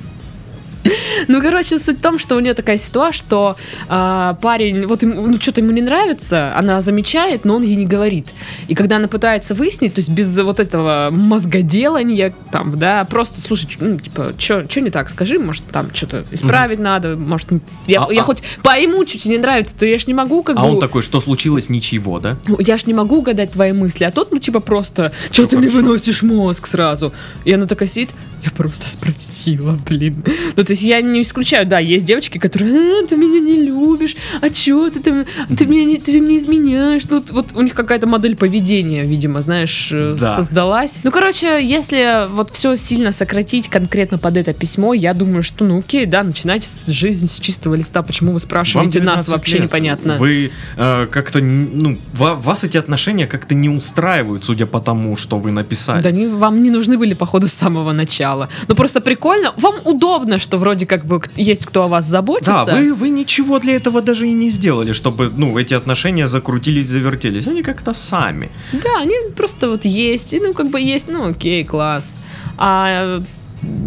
Ну, 1.29 1.41
короче, 1.41 1.79
суть 1.79 1.99
в 1.99 2.03
том, 2.03 2.19
что 2.19 2.37
у 2.37 2.41
нее 2.41 2.55
такая 2.55 2.77
ситуация, 2.79 3.13
что 3.13 3.57
а, 3.89 4.35
парень, 4.43 4.87
вот 4.87 5.03
ему, 5.03 5.27
ну, 5.27 5.41
что-то 5.41 5.61
ему 5.61 5.73
не 5.73 5.83
нравится, 5.83 6.53
она 6.57 6.81
замечает, 6.81 7.45
но 7.45 7.57
он 7.57 7.63
ей 7.63 7.77
не 7.77 7.87
говорит. 7.87 8.33
И 8.69 8.75
когда 8.75 8.97
она 8.97 9.09
пытается 9.09 9.55
выяснить, 9.55 9.95
то 9.95 10.01
есть 10.01 10.11
без 10.11 10.39
вот 10.41 10.61
этого 10.61 11.09
мозгоделания, 11.11 12.35
там, 12.51 12.79
да, 12.79 13.05
просто, 13.05 13.41
слушай, 13.41 13.69
ну, 13.81 13.99
типа, 13.99 14.35
что 14.39 14.65
не 14.81 14.91
так, 14.91 15.09
скажи, 15.09 15.39
может, 15.39 15.65
там 15.67 15.95
что-то 15.95 16.25
исправить 16.31 16.79
надо, 16.79 17.17
может, 17.17 17.49
я, 17.87 18.05
А- 18.05 18.13
я 18.13 18.23
а- 18.23 18.25
хоть 18.25 18.43
пойму, 18.63 19.07
что 19.07 19.19
тебе 19.19 19.37
не 19.37 19.41
нравится, 19.41 19.77
то 19.77 19.87
я 19.87 19.99
ж 19.99 20.07
не 20.07 20.15
могу, 20.15 20.43
как 20.43 20.57
А 20.57 20.63
бы... 20.63 20.73
он 20.73 20.81
такой, 20.81 21.03
что 21.03 21.21
случилось, 21.21 21.69
ничего, 21.69 22.21
да? 22.21 22.37
Ну, 22.47 22.57
я 22.61 22.77
ж 22.77 22.87
не 22.87 22.95
могу 22.95 23.19
угадать 23.19 23.53
твои 23.53 23.73
мысли, 23.73 24.05
а 24.05 24.11
тот, 24.11 24.33
ну, 24.33 24.39
типа, 24.39 24.61
просто, 24.61 25.13
что 25.31 25.47
ты 25.47 25.57
мне 25.57 25.69
хорошо. 25.69 25.87
выносишь 25.87 26.23
мозг 26.23 26.67
сразу? 26.67 27.13
И 27.45 27.53
она 27.53 27.67
такая 27.67 27.89
сидит, 27.89 28.11
я 28.45 28.51
просто 28.51 28.89
спросила, 28.91 29.79
блин. 29.89 30.23
Ну, 30.57 30.65
то 30.65 30.73
есть 30.73 30.83
я 30.83 31.01
не 31.01 31.23
исключаю, 31.23 31.67
да, 31.67 31.79
есть 31.79 32.05
девочки, 32.05 32.39
которые, 32.39 33.03
а, 33.03 33.07
ты 33.07 33.17
меня 33.17 33.41
не 33.41 33.67
любишь, 33.67 34.17
а 34.41 34.51
чё 34.51 34.91
ты 34.91 35.01
там, 35.01 35.25
ты 35.57 35.67
меня 35.67 35.85
не, 35.85 35.97
ты 35.99 36.21
мне 36.21 36.37
изменяешь. 36.39 37.05
Ну, 37.09 37.25
вот, 37.33 37.53
у 37.55 37.63
них 37.63 37.75
какая-то 37.75 38.07
модель 38.07 38.37
поведения, 38.37 39.05
видимо, 39.05 39.41
знаешь, 39.43 39.91
э, 39.93 40.17
Да. 40.19 40.37
создалась. 40.37 41.01
Ну, 41.05 41.11
короче, 41.11 41.65
если 41.65 42.29
вот 42.31 42.51
все 42.53 42.77
сильно 42.77 43.13
сократить 43.13 43.69
конкретно 43.69 44.19
под 44.19 44.37
это 44.37 44.53
письмо, 44.53 44.95
я 44.95 45.15
думаю, 45.15 45.43
что, 45.43 45.65
ну, 45.65 45.79
окей, 45.79 46.07
да, 46.07 46.23
начинайте 46.23 46.67
с- 46.69 46.87
жизнь 46.87 47.27
с 47.29 47.39
чистого 47.41 47.75
листа. 47.75 48.03
Почему 48.03 48.29
вы 48.29 48.35
Вам 48.35 48.41
спрашиваете 48.41 49.01
нас 49.01 49.21
19 49.27 49.29
вообще 49.31 49.53
лет. 49.55 49.63
непонятно? 49.65 50.17
Вы 50.19 50.51
э, 50.77 51.07
как-то, 51.11 51.41
ну, 51.41 51.99
ва- 52.13 52.35
вас 52.35 52.65
эти 52.65 52.77
отношения 52.77 53.27
как-то 53.27 53.55
не 53.55 53.69
устраивают, 53.69 54.45
судя 54.45 54.67
по 54.67 54.81
тому, 54.81 55.17
что 55.17 55.39
вы 55.39 55.51
написали. 55.51 56.03
Да 56.03 56.09
они 56.11 56.27
вам 56.27 56.63
не 56.63 56.71
нужны 56.71 56.99
были, 56.99 57.15
походу, 57.15 57.47
с 57.49 57.53
самого 57.53 57.93
начала. 57.93 58.34
Ну, 58.69 58.75
просто 58.75 59.01
прикольно. 59.01 59.53
Вам 59.57 59.75
удобно, 59.85 60.39
что 60.39 60.59
вроде 60.59 60.87
как 60.87 61.05
бы 61.05 61.21
есть 61.37 61.67
кто 61.67 61.83
о 61.83 61.89
вас 61.89 62.05
заботится. 62.07 62.65
Да, 62.67 62.77
вы, 62.77 62.95
вы 62.95 63.11
ничего 63.11 63.59
для 63.59 63.77
этого 63.77 64.03
даже 64.03 64.27
и 64.27 64.33
не 64.33 64.51
сделали, 64.51 64.93
чтобы, 64.93 65.33
ну, 65.37 65.59
эти 65.59 65.75
отношения 65.75 66.29
закрутились, 66.29 66.87
завертелись. 66.87 67.47
Они 67.47 67.63
как-то 67.63 67.95
сами. 67.95 68.49
Да, 68.73 69.01
они 69.01 69.15
просто 69.37 69.69
вот 69.69 69.85
есть. 69.85 70.33
И, 70.33 70.41
ну, 70.41 70.53
как 70.55 70.71
бы 70.71 70.81
есть, 70.81 71.09
ну, 71.09 71.29
окей, 71.29 71.65
класс. 71.65 72.17
А 72.57 73.19
э, 73.19 73.21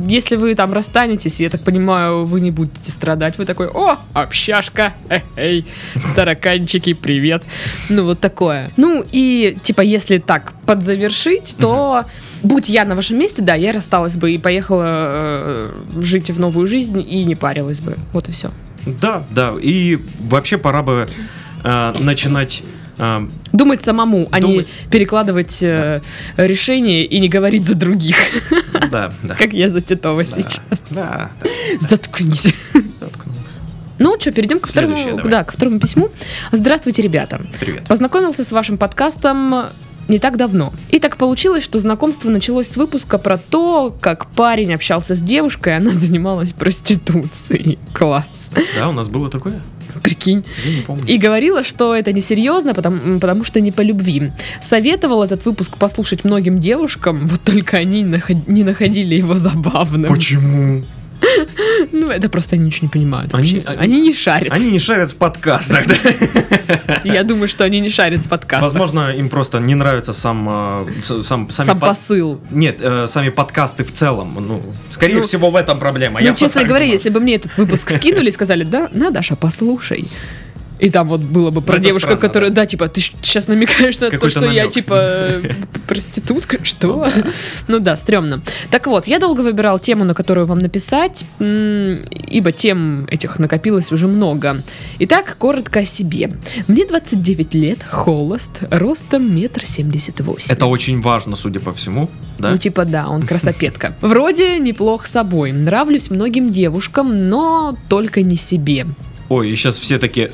если 0.07 0.35
вы 0.37 0.55
там 0.55 0.73
расстанетесь, 0.73 1.39
я 1.39 1.49
так 1.49 1.61
понимаю, 1.61 2.25
вы 2.25 2.39
не 2.39 2.51
будете 2.51 2.91
страдать. 2.91 3.37
Вы 3.37 3.45
такой, 3.45 3.67
о, 3.67 3.97
общашка, 4.13 4.93
эй, 5.35 5.65
тараканчики, 6.15 6.93
привет. 6.93 7.43
Ну, 7.89 8.03
вот 8.03 8.19
такое. 8.19 8.69
Ну, 8.77 9.03
и, 9.11 9.57
типа, 9.63 9.81
если 9.81 10.17
так 10.17 10.53
подзавершить, 10.65 11.55
то... 11.59 12.05
Будь 12.43 12.69
я 12.69 12.85
на 12.85 12.95
вашем 12.95 13.17
месте, 13.17 13.41
да, 13.41 13.55
я 13.55 13.71
рассталась 13.71 14.17
бы 14.17 14.31
и 14.31 14.37
поехала 14.37 14.83
э, 14.85 15.71
жить 16.01 16.29
в 16.29 16.39
новую 16.39 16.67
жизнь 16.67 16.99
и 17.07 17.23
не 17.23 17.35
парилась 17.35 17.81
бы. 17.81 17.97
Вот 18.13 18.29
и 18.29 18.31
все. 18.31 18.51
Да, 19.01 19.23
да. 19.31 19.53
И 19.61 19.97
вообще 20.19 20.57
пора 20.57 20.81
бы 20.83 21.07
э, 21.63 21.93
начинать... 21.99 22.63
э, 22.99 23.27
Думать 23.53 23.83
самому, 23.83 24.27
а 24.31 24.39
не 24.39 24.65
перекладывать 24.91 25.61
э, 25.63 26.01
решения 26.37 27.03
и 27.05 27.19
не 27.19 27.27
говорить 27.27 27.65
за 27.65 27.75
других, 27.75 28.15
да, 28.91 29.11
да. 29.23 29.35
как 29.35 29.53
я 29.53 29.69
за 29.69 29.81
Титова 29.81 30.23
Да, 30.23 30.29
сейчас. 30.29 30.61
Да, 30.91 31.31
Заткнись. 31.79 32.53
заткнулся. 32.99 33.41
Ну 33.99 34.15
что, 34.19 34.31
перейдем 34.31 34.59
к 34.59 34.67
второму, 34.67 34.95
да, 35.25 35.43
к 35.43 35.51
второму 35.51 35.79
письму. 35.79 36.09
Здравствуйте, 36.51 37.01
ребята. 37.01 37.41
Привет. 37.59 37.85
Познакомился 37.87 38.43
с 38.43 38.51
вашим 38.51 38.77
подкастом 38.77 39.65
не 40.07 40.19
так 40.19 40.37
давно. 40.37 40.73
И 40.89 40.99
так 40.99 41.17
получилось, 41.17 41.63
что 41.63 41.79
знакомство 41.79 42.29
началось 42.29 42.67
с 42.67 42.77
выпуска 42.77 43.17
про 43.17 43.37
то, 43.37 43.95
как 44.01 44.27
парень 44.27 44.73
общался 44.73 45.15
с 45.15 45.19
девушкой, 45.21 45.73
и 45.73 45.75
она 45.77 45.89
занималась 45.91 46.53
проституцией. 46.53 47.77
Класс. 47.93 48.51
Да, 48.79 48.89
у 48.89 48.93
нас 48.93 49.09
было 49.09 49.29
такое? 49.29 49.61
Прикинь. 50.03 50.43
Я 50.65 50.75
не 50.75 50.81
помню. 50.81 51.03
И 51.07 51.17
говорила, 51.17 51.63
что 51.63 51.95
это 51.95 52.11
несерьезно, 52.13 52.73
потому, 52.73 53.19
потому 53.19 53.43
что 53.43 53.59
не 53.61 53.71
по 53.71 53.81
любви. 53.81 54.31
Советовал 54.61 55.23
этот 55.23 55.45
выпуск 55.45 55.77
послушать 55.77 56.23
многим 56.23 56.59
девушкам, 56.59 57.25
вот 57.27 57.41
только 57.41 57.77
они 57.77 58.03
наход- 58.03 58.43
не 58.47 58.63
находили 58.63 59.15
его 59.15 59.35
забавным. 59.35 60.13
Почему? 60.13 60.83
Ну, 61.91 62.09
это 62.09 62.29
просто 62.29 62.55
они 62.55 62.65
ничего 62.65 62.85
не 62.87 62.89
понимают. 62.91 63.33
Они- 63.33 63.63
они- 63.65 63.77
Они, 63.79 64.01
не 64.01 64.13
шарят. 64.13 64.51
Они 64.51 64.71
не 64.71 64.79
шарят 64.79 65.11
в 65.11 65.15
подкастах, 65.15 65.85
да? 65.87 65.95
Я 67.03 67.23
думаю, 67.23 67.47
что 67.47 67.63
они 67.63 67.79
не 67.79 67.89
шарят 67.89 68.21
в 68.21 68.27
подкастах. 68.29 68.71
Возможно, 68.71 69.11
им 69.15 69.29
просто 69.29 69.59
не 69.59 69.75
нравится 69.75 70.13
сам, 70.13 70.47
э, 70.49 70.85
сам, 71.01 71.49
сами 71.49 71.65
Сам 71.67 71.79
под- 71.79 71.89
посыл. 71.89 72.39
Нет, 72.51 72.77
э, 72.81 73.07
сами 73.07 73.29
подкасты 73.29 73.83
в 73.83 73.91
целом. 73.91 74.35
Ну, 74.39 74.61
скорее 74.89 75.15
Ну, 75.15 75.21
всего, 75.23 75.49
в 75.51 75.55
этом 75.55 75.79
проблема. 75.79 76.19
ну, 76.21 76.33
честно 76.35 76.61
говоря, 76.63 76.85
думаю. 76.85 76.91
если 76.91 77.09
бы 77.09 77.19
мне 77.19 77.35
этот 77.35 77.57
выпуск 77.57 77.89
скинули 77.89 78.27
и 78.29 78.31
сказали, 78.31 78.63
да, 78.63 78.89
на, 78.93 79.11
Даша, 79.11 79.35
послушай. 79.35 80.07
И 80.79 80.89
там 80.89 81.07
вот 81.07 81.21
было 81.21 81.49
бы 81.49 81.61
про 81.61 81.75
это 81.77 81.85
девушку, 81.85 82.09
странно, 82.11 82.21
которая, 82.21 82.49
да. 82.49 82.61
да, 82.61 82.65
типа, 82.67 82.87
ты 82.87 83.01
сейчас 83.01 83.47
намекаешь 83.47 83.99
на 83.99 84.11
то, 84.11 84.29
что 84.29 84.41
я, 84.41 84.63
намек. 84.63 84.71
типа, 84.71 84.93
э, 84.97 85.53
проститутка, 85.87 86.59
что? 86.63 87.07
Ну 87.67 87.79
да, 87.79 87.95
стрёмно. 87.95 88.41
Так 88.69 88.87
вот, 88.87 89.07
я 89.07 89.19
долго 89.19 89.41
выбирал 89.41 89.79
тему, 89.79 90.03
на 90.03 90.13
которую 90.13 90.45
вам 90.45 90.59
написать, 90.59 91.25
ибо 91.39 92.51
тем 92.51 93.05
этих 93.09 93.39
накопилось 93.39 93.91
уже 93.91 94.07
много. 94.07 94.61
Итак, 94.99 95.35
коротко 95.39 95.79
о 95.79 95.85
себе. 95.85 96.31
Мне 96.67 96.85
29 96.85 97.53
лет, 97.55 97.83
холост, 97.83 98.63
ростом 98.69 99.35
метр 99.35 99.65
семьдесят 99.65 100.21
восемь. 100.21 100.51
Это 100.51 100.67
очень 100.67 101.01
важно, 101.01 101.35
судя 101.35 101.59
по 101.59 101.73
всему, 101.73 102.09
да? 102.39 102.51
Ну, 102.51 102.57
типа, 102.57 102.85
да, 102.85 103.07
он 103.07 103.23
красопетка. 103.23 103.95
Вроде 104.01 104.59
неплох 104.59 105.05
собой. 105.05 105.51
Нравлюсь 105.51 106.09
многим 106.09 106.51
девушкам, 106.51 107.29
но 107.29 107.75
только 107.89 108.21
не 108.21 108.35
себе. 108.35 108.85
Ой, 109.29 109.49
и 109.49 109.55
сейчас 109.55 109.77
все 109.77 109.99
такие, 109.99 110.31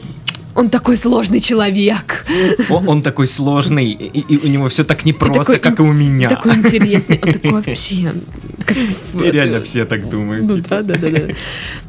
Он 0.56 0.70
такой 0.70 0.98
сложный 0.98 1.40
человек. 1.40 2.26
«О, 2.70 2.84
он 2.86 3.02
такой 3.02 3.28
сложный, 3.28 3.92
и, 3.92 4.20
и 4.20 4.38
у 4.46 4.50
него 4.50 4.70
все 4.70 4.84
так 4.84 5.06
непросто, 5.06 5.54
такой 5.54 5.60
как 5.60 5.80
и 5.80 5.82
у 5.82 5.94
меня. 5.94 6.30
Такой 6.30 6.56
интересный. 6.56 7.20
Он 7.24 7.34
такой 7.34 7.52
вообще... 7.62 8.14
как 8.66 8.78
И 8.78 9.32
реально 9.32 9.62
все 9.62 9.86
так 9.86 10.08
думают. 10.10 10.46
Ну 10.46 10.56
типа. 10.56 10.70
да, 10.70 10.82
да, 10.82 10.96
да, 10.96 11.10
да. 11.10 11.34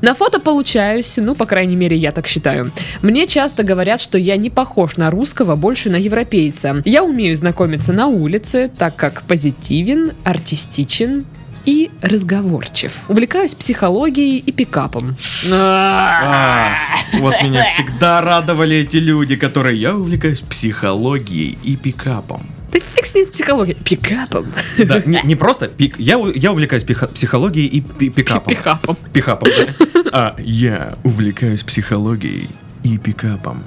На 0.01 0.15
фото 0.15 0.41
получаюсь, 0.41 1.17
ну, 1.19 1.35
по 1.35 1.47
крайней 1.47 1.77
мере, 1.77 1.97
я 1.97 2.13
так 2.13 2.27
считаю. 2.27 2.71
Мне 3.03 3.27
часто 3.27 3.63
говорят, 3.63 4.01
что 4.01 4.19
я 4.19 4.37
не 4.37 4.51
похож 4.51 4.97
на 4.97 5.11
русского, 5.11 5.57
больше 5.57 5.91
на 5.91 5.97
европейца. 5.97 6.83
Я 6.85 7.05
умею 7.05 7.37
знакомиться 7.37 7.93
на 7.93 8.07
улице, 8.07 8.71
так 8.77 8.97
как 8.97 9.23
позитивен, 9.23 10.13
артистичен 10.25 11.27
и 11.65 11.91
разговорчив. 12.03 12.93
Увлекаюсь 13.09 13.55
психологией 13.55 14.39
и 14.39 14.53
пикапом. 14.53 15.17
А, 15.53 16.71
вот 17.19 17.35
меня 17.43 17.65
всегда 17.65 18.21
радовали 18.21 18.77
эти 18.79 18.97
люди, 18.99 19.37
которые 19.37 19.79
я 19.81 19.95
увлекаюсь 19.97 20.41
психологией 20.41 21.59
и 21.63 21.77
пикапом. 21.77 22.43
Да 22.73 22.81
фиг 22.95 23.07
с 23.07 23.15
ней 23.15 23.25
с 23.25 23.31
психологией. 23.31 23.77
Пикапом. 23.85 24.47
Да, 24.79 25.01
не, 25.07 25.21
не 25.25 25.37
просто 25.37 25.69
пик. 25.69 25.95
Я, 25.99 26.19
я 26.35 26.51
увлекаюсь 26.53 26.83
пиха- 26.85 27.07
психологией 27.13 27.67
и 27.67 27.81
пи- 27.81 28.11
пикапом. 28.11 28.49
Пикапом. 28.55 28.97
Пикапом, 29.13 29.49
да. 29.57 30.01
А 30.13 30.35
я 30.39 30.95
увлекаюсь 31.05 31.63
психологией 31.63 32.49
и 32.83 32.99
пикапом. 32.99 33.63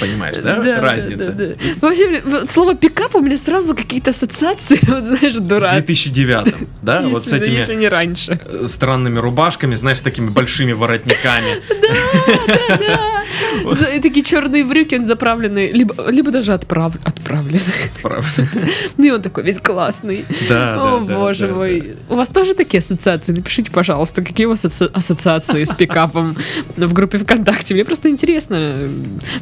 Понимаешь, 0.00 0.36
да? 0.42 0.80
Разница. 0.80 1.32
да, 1.32 1.46
да. 1.48 1.54
Вообще, 1.80 2.08
блин, 2.08 2.22
вот 2.26 2.50
слово 2.50 2.74
пикап 2.74 3.14
у 3.14 3.20
меня 3.20 3.36
сразу 3.38 3.74
какие-то 3.74 4.10
ассоциации, 4.10 4.78
вот 4.88 5.04
знаешь, 5.04 5.34
С 5.34 5.38
дурак. 5.38 5.70
2009 5.72 6.54
да, 6.86 7.00
Если- 7.00 7.12
вот 7.12 7.28
с 7.28 7.32
этими 7.32 7.54
Если 7.54 7.74
не 7.74 7.88
раньше. 7.88 8.38
э, 8.44 8.64
странными 8.66 9.18
рубашками, 9.18 9.74
знаешь, 9.74 9.98
с 9.98 10.02
такими 10.02 10.28
большими 10.30 10.72
воротниками. 10.72 11.60
За- 13.72 13.86
и 13.86 14.00
такие 14.00 14.22
черные 14.24 14.64
брюки, 14.64 14.94
он 14.94 15.04
заправленный, 15.04 15.72
либо, 15.72 16.30
даже 16.30 16.52
отправ, 16.52 16.94
отправленный. 17.04 17.60
Правда. 18.02 18.26
Ну 18.98 19.04
и 19.06 19.10
он 19.10 19.22
такой 19.22 19.42
весь 19.44 19.58
классный. 19.58 20.24
Да, 20.48 20.76
О, 20.96 21.00
да, 21.00 21.06
да, 21.06 21.14
боже 21.18 21.48
да, 21.48 21.54
мой. 21.54 21.96
У 22.08 22.14
вас 22.14 22.28
тоже 22.28 22.54
такие 22.54 22.78
ассоциации? 22.78 23.32
Напишите, 23.32 23.70
пожалуйста, 23.70 24.22
какие 24.22 24.46
у 24.46 24.50
вас 24.50 24.64
ассоциации 24.64 25.64
с 25.64 25.74
пикапом 25.74 26.36
в 26.76 26.92
группе 26.92 27.18
ВКонтакте. 27.18 27.74
Мне 27.74 27.84
просто 27.84 28.08
интересно. 28.08 28.88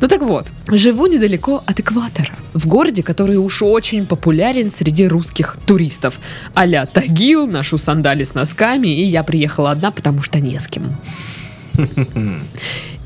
Ну 0.00 0.08
так 0.08 0.22
вот, 0.22 0.46
живу 0.70 1.06
недалеко 1.06 1.62
от 1.66 1.80
экватора. 1.80 2.30
В 2.54 2.66
городе, 2.66 3.02
который 3.02 3.36
уж 3.36 3.62
очень 3.62 4.06
популярен 4.06 4.70
среди 4.70 5.06
русских 5.08 5.56
туристов. 5.66 6.18
Аля 6.56 6.88
Тагил, 6.92 7.33
ношу 7.34 7.78
сандали 7.78 8.22
с 8.24 8.34
носками, 8.34 8.88
и 8.88 9.04
я 9.04 9.22
приехала 9.22 9.70
одна, 9.70 9.90
потому 9.90 10.22
что 10.22 10.40
не 10.40 10.58
с 10.58 10.66
кем. 10.66 10.96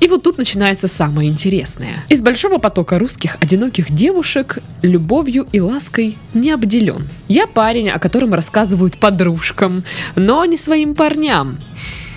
И 0.01 0.07
вот 0.07 0.23
тут 0.23 0.39
начинается 0.39 0.87
самое 0.87 1.29
интересное. 1.29 2.05
Из 2.09 2.21
большого 2.21 2.59
потока 2.59 2.99
русских 2.99 3.37
одиноких 3.41 3.91
девушек 3.91 4.59
любовью 4.83 5.47
и 5.51 5.61
лаской 5.61 6.17
не 6.35 6.53
обделен. 6.53 7.09
Я 7.27 7.47
парень, 7.49 7.91
о 7.91 7.99
котором 7.99 8.33
рассказывают 8.35 8.99
подружкам, 8.99 9.83
но 10.15 10.45
не 10.45 10.57
своим 10.57 10.95
парням. 10.95 11.59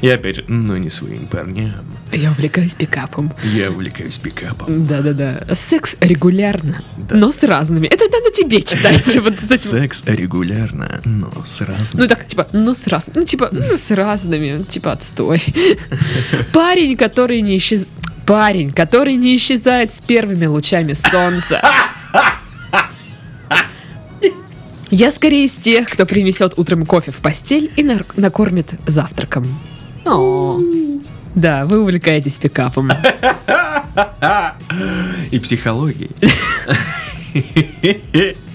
И 0.00 0.08
опять 0.08 0.36
же, 0.36 0.44
но 0.48 0.76
не 0.78 0.88
своим 0.88 1.26
парням. 1.26 1.84
Я 2.12 2.30
увлекаюсь 2.30 2.74
пикапом. 2.74 3.32
Я 3.44 3.70
увлекаюсь 3.70 4.16
пикапом. 4.16 4.86
Да-да-да. 4.86 5.54
Секс 5.54 5.96
регулярно, 6.00 6.82
Да. 6.96 7.16
но 7.16 7.30
с 7.30 7.42
разными. 7.42 7.86
Это 7.86 8.04
надо 8.04 8.30
тебе 8.34 8.62
читать. 8.62 9.04
Секс 9.60 10.02
регулярно, 10.06 11.00
но 11.04 11.30
с 11.44 11.60
разным. 11.60 12.02
Ну 12.02 12.08
так, 12.08 12.26
типа, 12.26 12.46
ну 12.52 12.72
с 12.74 12.86
разными. 12.86 13.18
Ну, 13.18 13.24
типа, 13.24 13.48
ну 13.52 13.76
с 13.76 13.90
разными. 13.90 14.62
Типа, 14.64 14.92
отстой. 14.92 15.42
Парень, 16.52 16.96
который 16.96 17.42
не 17.42 17.58
исчез... 17.58 17.86
Парень, 18.26 18.70
который 18.70 19.16
не 19.16 19.36
исчезает 19.36 19.92
с 19.92 20.00
первыми 20.00 20.46
лучами 20.46 20.92
солнца. 20.94 21.60
Я 24.90 25.10
скорее 25.12 25.44
из 25.44 25.56
тех, 25.56 25.88
кто 25.88 26.04
принесет 26.04 26.54
утром 26.56 26.84
кофе 26.84 27.12
в 27.12 27.16
постель 27.18 27.70
и 27.76 27.82
накормит 28.16 28.74
завтраком. 28.86 29.46
О, 30.06 30.58
да, 31.34 31.64
вы 31.66 31.80
увлекаетесь 31.80 32.38
пикапом. 32.38 32.90
И 35.30 35.38
психологией. 35.38 36.10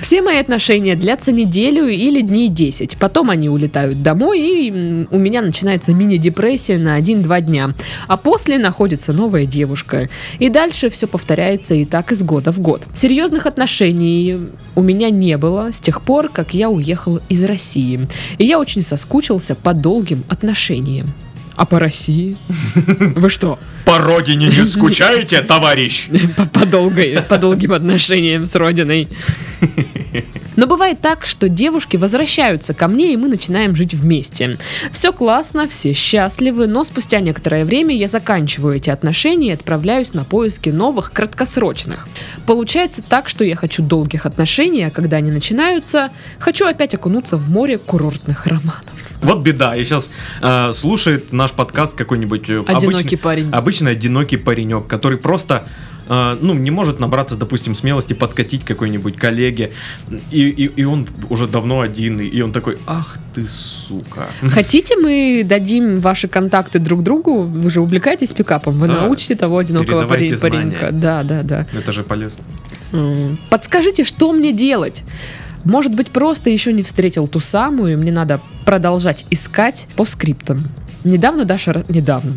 Все 0.00 0.22
мои 0.22 0.38
отношения 0.38 0.96
длятся 0.96 1.32
неделю 1.32 1.88
или 1.88 2.20
дней 2.20 2.48
10. 2.48 2.96
Потом 2.98 3.30
они 3.30 3.48
улетают 3.48 4.02
домой, 4.02 4.40
и 4.40 4.70
у 5.10 5.18
меня 5.18 5.42
начинается 5.42 5.92
мини-депрессия 5.92 6.78
на 6.78 6.98
1-2 6.98 7.40
дня. 7.42 7.70
А 8.06 8.16
после 8.16 8.58
находится 8.58 9.12
новая 9.12 9.46
девушка. 9.46 10.08
И 10.38 10.48
дальше 10.48 10.90
все 10.90 11.06
повторяется 11.06 11.74
и 11.74 11.84
так 11.84 12.12
из 12.12 12.22
года 12.22 12.52
в 12.52 12.60
год. 12.60 12.86
Серьезных 12.94 13.46
отношений 13.46 14.38
у 14.74 14.82
меня 14.82 15.10
не 15.10 15.36
было 15.36 15.70
с 15.72 15.80
тех 15.80 16.02
пор, 16.02 16.28
как 16.28 16.54
я 16.54 16.70
уехал 16.70 17.20
из 17.28 17.44
России. 17.44 18.08
И 18.38 18.44
я 18.44 18.58
очень 18.58 18.82
соскучился 18.82 19.54
по 19.54 19.74
долгим 19.74 20.24
отношениям. 20.28 21.06
А 21.60 21.66
по 21.66 21.78
России? 21.78 22.38
Вы 22.74 23.28
что? 23.28 23.58
По 23.84 23.98
родине 23.98 24.46
не 24.46 24.64
скучаете, 24.64 25.42
товарищ? 25.46 26.08
По, 26.34 26.46
по 26.46 26.64
долгой- 26.64 27.20
по 27.20 27.36
долгим 27.36 27.74
отношениям 27.74 28.46
с 28.46 28.54
родиной. 28.54 29.08
Но 30.56 30.66
бывает 30.66 31.02
так, 31.02 31.26
что 31.26 31.50
девушки 31.50 31.98
возвращаются 31.98 32.72
ко 32.72 32.88
мне, 32.88 33.12
и 33.12 33.16
мы 33.18 33.28
начинаем 33.28 33.76
жить 33.76 33.92
вместе. 33.92 34.56
Все 34.90 35.12
классно, 35.12 35.68
все 35.68 35.92
счастливы, 35.92 36.66
но 36.66 36.82
спустя 36.82 37.20
некоторое 37.20 37.66
время 37.66 37.94
я 37.94 38.08
заканчиваю 38.08 38.76
эти 38.76 38.88
отношения 38.88 39.48
и 39.48 39.52
отправляюсь 39.52 40.14
на 40.14 40.24
поиски 40.24 40.70
новых, 40.70 41.12
краткосрочных. 41.12 42.08
Получается 42.46 43.02
так, 43.06 43.28
что 43.28 43.44
я 43.44 43.54
хочу 43.54 43.82
долгих 43.82 44.24
отношений, 44.24 44.84
а 44.84 44.90
когда 44.90 45.18
они 45.18 45.30
начинаются, 45.30 46.08
хочу 46.38 46.64
опять 46.66 46.94
окунуться 46.94 47.36
в 47.36 47.50
море 47.50 47.76
курортных 47.76 48.46
романов. 48.46 48.99
Вот 49.22 49.40
беда. 49.40 49.76
И 49.76 49.84
сейчас 49.84 50.10
слушает 50.72 51.32
наш 51.32 51.52
подкаст 51.52 51.94
какой-нибудь 51.94 52.48
э, 52.50 52.60
Одинокий 52.66 52.86
обычный- 52.86 53.18
парень. 53.18 53.48
Обычный 53.52 53.92
одинокий 53.92 54.36
паренек, 54.38 54.86
который 54.86 55.18
просто 55.18 55.66
э, 56.08 56.36
ну, 56.40 56.54
не 56.54 56.70
может 56.70 57.00
набраться, 57.00 57.36
допустим, 57.36 57.74
смелости 57.74 58.14
подкатить 58.14 58.64
какой-нибудь 58.64 59.16
коллеге, 59.16 59.72
и, 60.30 60.48
и, 60.48 60.64
и 60.80 60.84
он 60.84 61.06
уже 61.28 61.46
давно 61.46 61.80
один, 61.80 62.20
и 62.20 62.40
он 62.40 62.52
такой, 62.52 62.78
ах 62.86 63.18
ты 63.34 63.46
сука. 63.46 64.26
Хотите, 64.42 64.96
мы 64.96 65.42
дадим 65.44 66.00
ваши 66.00 66.26
контакты 66.28 66.78
друг 66.78 67.02
другу? 67.02 67.42
Вы 67.42 67.70
же 67.70 67.80
увлекаетесь 67.80 68.32
пикапом, 68.32 68.74
вы 68.74 68.88
Да. 68.88 69.02
научите 69.02 69.34
того 69.36 69.58
одинокого 69.58 70.06
парень- 70.06 70.36
паренька. 70.40 70.88
Да, 70.92 71.22
да, 71.22 71.42
да. 71.42 71.66
Это 71.74 71.92
же 71.92 72.02
полезно. 72.02 72.42
Подскажите, 73.50 74.04
что 74.04 74.32
мне 74.32 74.52
делать? 74.52 75.04
Может 75.64 75.94
быть, 75.94 76.08
просто 76.08 76.50
еще 76.50 76.72
не 76.72 76.82
встретил 76.82 77.28
ту 77.28 77.40
самую, 77.40 77.92
и 77.92 77.96
мне 77.96 78.12
надо 78.12 78.40
продолжать 78.64 79.26
искать 79.30 79.86
по 79.96 80.04
скриптам. 80.04 80.58
Недавно 81.04 81.44
Даша... 81.44 81.84
Недавно. 81.88 82.32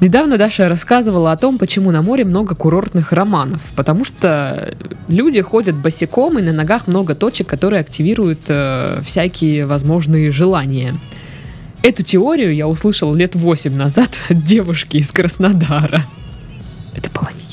Недавно 0.00 0.36
Даша 0.36 0.68
рассказывала 0.68 1.32
о 1.32 1.36
том, 1.36 1.58
почему 1.58 1.90
на 1.90 2.02
море 2.02 2.24
много 2.24 2.54
курортных 2.54 3.12
романов. 3.12 3.62
Потому 3.74 4.04
что 4.04 4.74
люди 5.08 5.40
ходят 5.40 5.74
босиком, 5.76 6.38
и 6.38 6.42
на 6.42 6.52
ногах 6.52 6.86
много 6.86 7.14
точек, 7.14 7.46
которые 7.46 7.80
активируют 7.80 8.40
э, 8.48 9.00
всякие 9.02 9.66
возможные 9.66 10.30
желания. 10.30 10.94
Эту 11.82 12.02
теорию 12.02 12.54
я 12.54 12.68
услышал 12.68 13.14
лет 13.14 13.34
8 13.34 13.74
назад 13.74 14.10
от 14.28 14.44
девушки 14.44 14.98
из 14.98 15.10
Краснодара. 15.12 16.02
Это 16.94 17.10
была 17.10 17.30
не 17.32 17.45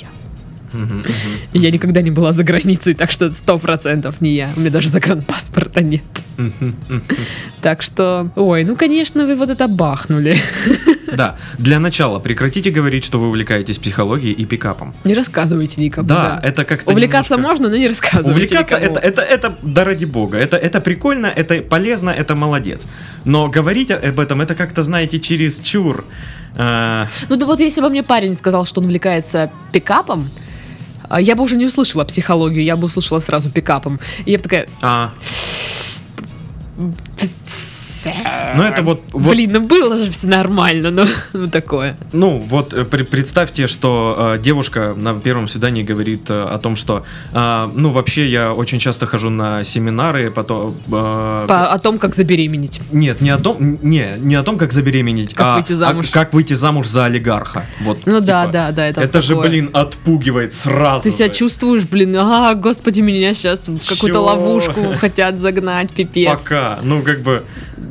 я. 1.54 1.72
Никогда 1.72 2.02
не 2.02 2.12
была 2.12 2.32
за 2.32 2.44
границей, 2.44 2.94
так 2.94 3.12
что 3.12 3.32
сто 3.32 3.58
процентов 3.60 4.22
не 4.22 4.34
я. 4.36 4.50
У 4.56 4.60
меня 4.60 4.72
даже 4.72 4.90
загранпаспорта 4.90 5.82
нет. 5.82 6.04
Так 7.62 7.82
что, 7.82 8.30
ой, 8.36 8.64
ну 8.64 8.76
конечно, 8.76 9.26
вы 9.26 9.36
вот 9.36 9.50
это 9.50 9.68
бахнули. 9.68 10.36
Да, 11.14 11.38
для 11.60 11.80
начала 11.80 12.18
прекратите 12.18 12.72
говорить, 12.72 13.06
что 13.06 13.20
вы 13.20 13.28
увлекаетесь 13.28 13.78
психологией 13.78 14.34
и 14.34 14.46
пикапом. 14.46 14.96
Не 15.04 15.14
рассказывайте 15.14 15.80
никому. 15.80 16.08
Да, 16.08 16.40
это 16.44 16.66
как-то 16.66 16.92
Увлекаться 16.92 17.36
немножко- 17.36 17.52
можно, 17.64 17.70
но 17.70 17.78
не 17.78 17.88
рассказывайте 17.88 18.32
Увлекаться 18.32 18.80
никому. 18.80 18.98
это, 18.98 19.08
это, 19.08 19.22
это, 19.22 19.56
да 19.62 19.84
ради 19.86 20.06
бога, 20.06 20.38
это, 20.40 20.58
это 20.58 20.82
прикольно, 20.82 21.28
это 21.28 21.62
полезно, 21.62 22.10
это 22.10 22.34
молодец. 22.36 22.88
Но 23.26 23.48
говорить 23.48 23.92
об 23.92 24.20
этом, 24.20 24.42
это 24.42 24.56
как-то, 24.56 24.82
знаете, 24.82 25.20
через 25.20 25.60
чур. 25.60 26.04
Ну 26.58 27.36
да 27.38 27.46
вот 27.46 27.60
если 27.60 27.82
бы 27.82 27.90
мне 27.90 28.02
парень 28.04 28.36
сказал, 28.38 28.66
что 28.66 28.82
он 28.82 28.86
увлекается 28.86 29.52
пикапом, 29.72 30.30
а, 30.30 30.53
я 31.20 31.36
бы 31.36 31.44
уже 31.44 31.56
не 31.56 31.66
услышала 31.66 32.04
психологию, 32.04 32.64
я 32.64 32.76
бы 32.76 32.86
услышала 32.86 33.20
сразу 33.20 33.50
пикапом. 33.50 34.00
И 34.26 34.32
я 34.32 34.38
бы 34.38 34.44
такая... 34.44 34.68
а, 34.82 35.12
ну 38.56 38.64
это 38.64 38.82
вот, 38.82 39.02
вот 39.14 39.32
Блин, 39.34 39.52
ну 39.54 39.62
было 39.62 39.96
же 39.96 40.12
все 40.12 40.28
нормально, 40.28 40.92
но 40.92 41.06
ну 41.34 41.48
такое. 41.48 41.98
ну 42.12 42.38
вот 42.38 42.74
э, 42.74 42.84
при- 42.84 43.04
представьте, 43.04 43.68
что 43.68 44.34
э, 44.38 44.40
девушка 44.44 44.94
на 44.98 45.14
первом 45.20 45.48
свидании 45.48 45.84
говорит 45.84 46.30
э, 46.30 46.44
о 46.44 46.58
том, 46.58 46.76
что, 46.76 47.06
э, 47.34 47.70
ну 47.74 47.92
вообще 47.92 48.30
я 48.30 48.54
очень 48.54 48.80
часто 48.80 49.06
хожу 49.06 49.30
на 49.30 49.64
семинары, 49.64 50.32
потом 50.32 50.76
э, 50.88 51.46
По- 51.48 51.72
о 51.72 51.80
том, 51.80 51.98
как 51.98 52.16
забеременеть. 52.16 52.82
Нет, 52.92 53.22
не 53.22 53.30
о 53.30 53.38
том, 53.38 53.78
не, 53.82 54.16
не 54.20 54.36
о 54.36 54.44
том, 54.44 54.58
как 54.58 54.74
забеременеть, 54.74 55.34
Как 55.34 55.46
а, 55.46 55.56
выйти 55.58 55.74
замуж. 55.74 56.08
а 56.10 56.14
как 56.14 56.34
выйти 56.34 56.54
замуж 56.54 56.88
за 56.88 57.06
олигарха. 57.06 57.66
Вот. 57.82 58.00
Ну 58.06 58.20
да, 58.20 58.42
типа, 58.42 58.54
да, 58.54 58.72
да, 58.72 58.88
это 58.88 59.02
Это 59.02 59.22
же, 59.22 59.36
такое. 59.36 59.50
блин, 59.50 59.70
отпугивает 59.74 60.54
сразу. 60.54 61.04
Ты 61.04 61.12
себя 61.12 61.28
же. 61.28 61.34
чувствуешь, 61.36 61.84
блин, 61.84 62.16
а, 62.18 62.54
господи, 62.56 63.02
меня 63.02 63.34
сейчас 63.34 63.70
в 63.70 63.78
какую-то 63.90 64.20
ловушку 64.20 64.94
хотят 65.00 65.40
загнать, 65.40 65.90
пипец. 65.92 66.42
Пока. 66.42 66.80
Ну, 66.84 67.02
как 67.04 67.22
бы. 67.22 67.44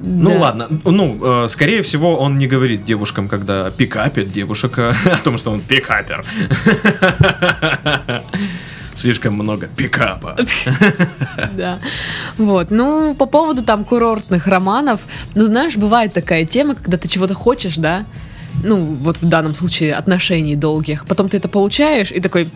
Ну 0.04 0.30
Да. 0.30 0.38
ладно. 0.38 0.68
Ну, 0.84 1.44
э, 1.44 1.48
скорее 1.48 1.82
всего, 1.82 2.16
он 2.18 2.38
не 2.38 2.46
говорит 2.46 2.84
девушкам, 2.84 3.28
когда 3.28 3.70
пикапит 3.70 4.32
девушек, 4.32 4.78
э, 4.78 4.94
о 5.12 5.18
том, 5.24 5.36
что 5.36 5.50
он 5.50 5.60
пикапер. 5.60 6.24
Слишком 8.94 9.34
много 9.34 9.68
пикапа. 9.76 10.36
Да. 11.56 11.78
Вот. 12.38 12.70
Ну, 12.70 13.14
по 13.14 13.26
поводу 13.26 13.62
там 13.62 13.84
курортных 13.84 14.46
романов, 14.46 15.06
ну, 15.34 15.46
знаешь, 15.46 15.76
бывает 15.76 16.12
такая 16.12 16.44
тема, 16.44 16.74
когда 16.74 16.96
ты 16.96 17.08
чего-то 17.08 17.34
хочешь, 17.34 17.76
да, 17.76 18.04
ну, 18.62 18.76
вот 18.76 19.18
в 19.18 19.28
данном 19.28 19.54
случае 19.54 19.94
отношений 19.94 20.56
долгих, 20.56 21.06
потом 21.06 21.28
ты 21.28 21.38
это 21.38 21.48
получаешь 21.48 22.12
и 22.12 22.20
такой, 22.20 22.50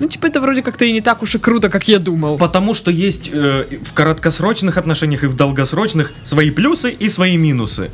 ну, 0.00 0.08
типа, 0.08 0.26
это 0.26 0.40
вроде 0.40 0.62
как-то 0.62 0.84
и 0.84 0.92
не 0.92 1.00
так 1.00 1.22
уж 1.22 1.34
и 1.34 1.38
круто, 1.38 1.68
как 1.68 1.86
я 1.88 1.98
думал. 1.98 2.36
Потому 2.38 2.74
что 2.74 2.90
есть 2.90 3.30
э, 3.32 3.78
в 3.84 3.92
короткосрочных 3.92 4.76
отношениях 4.76 5.24
и 5.24 5.26
в 5.26 5.36
долгосрочных 5.36 6.12
свои 6.22 6.50
плюсы 6.50 6.90
и 6.90 7.08
свои 7.08 7.36
минусы. 7.36 7.90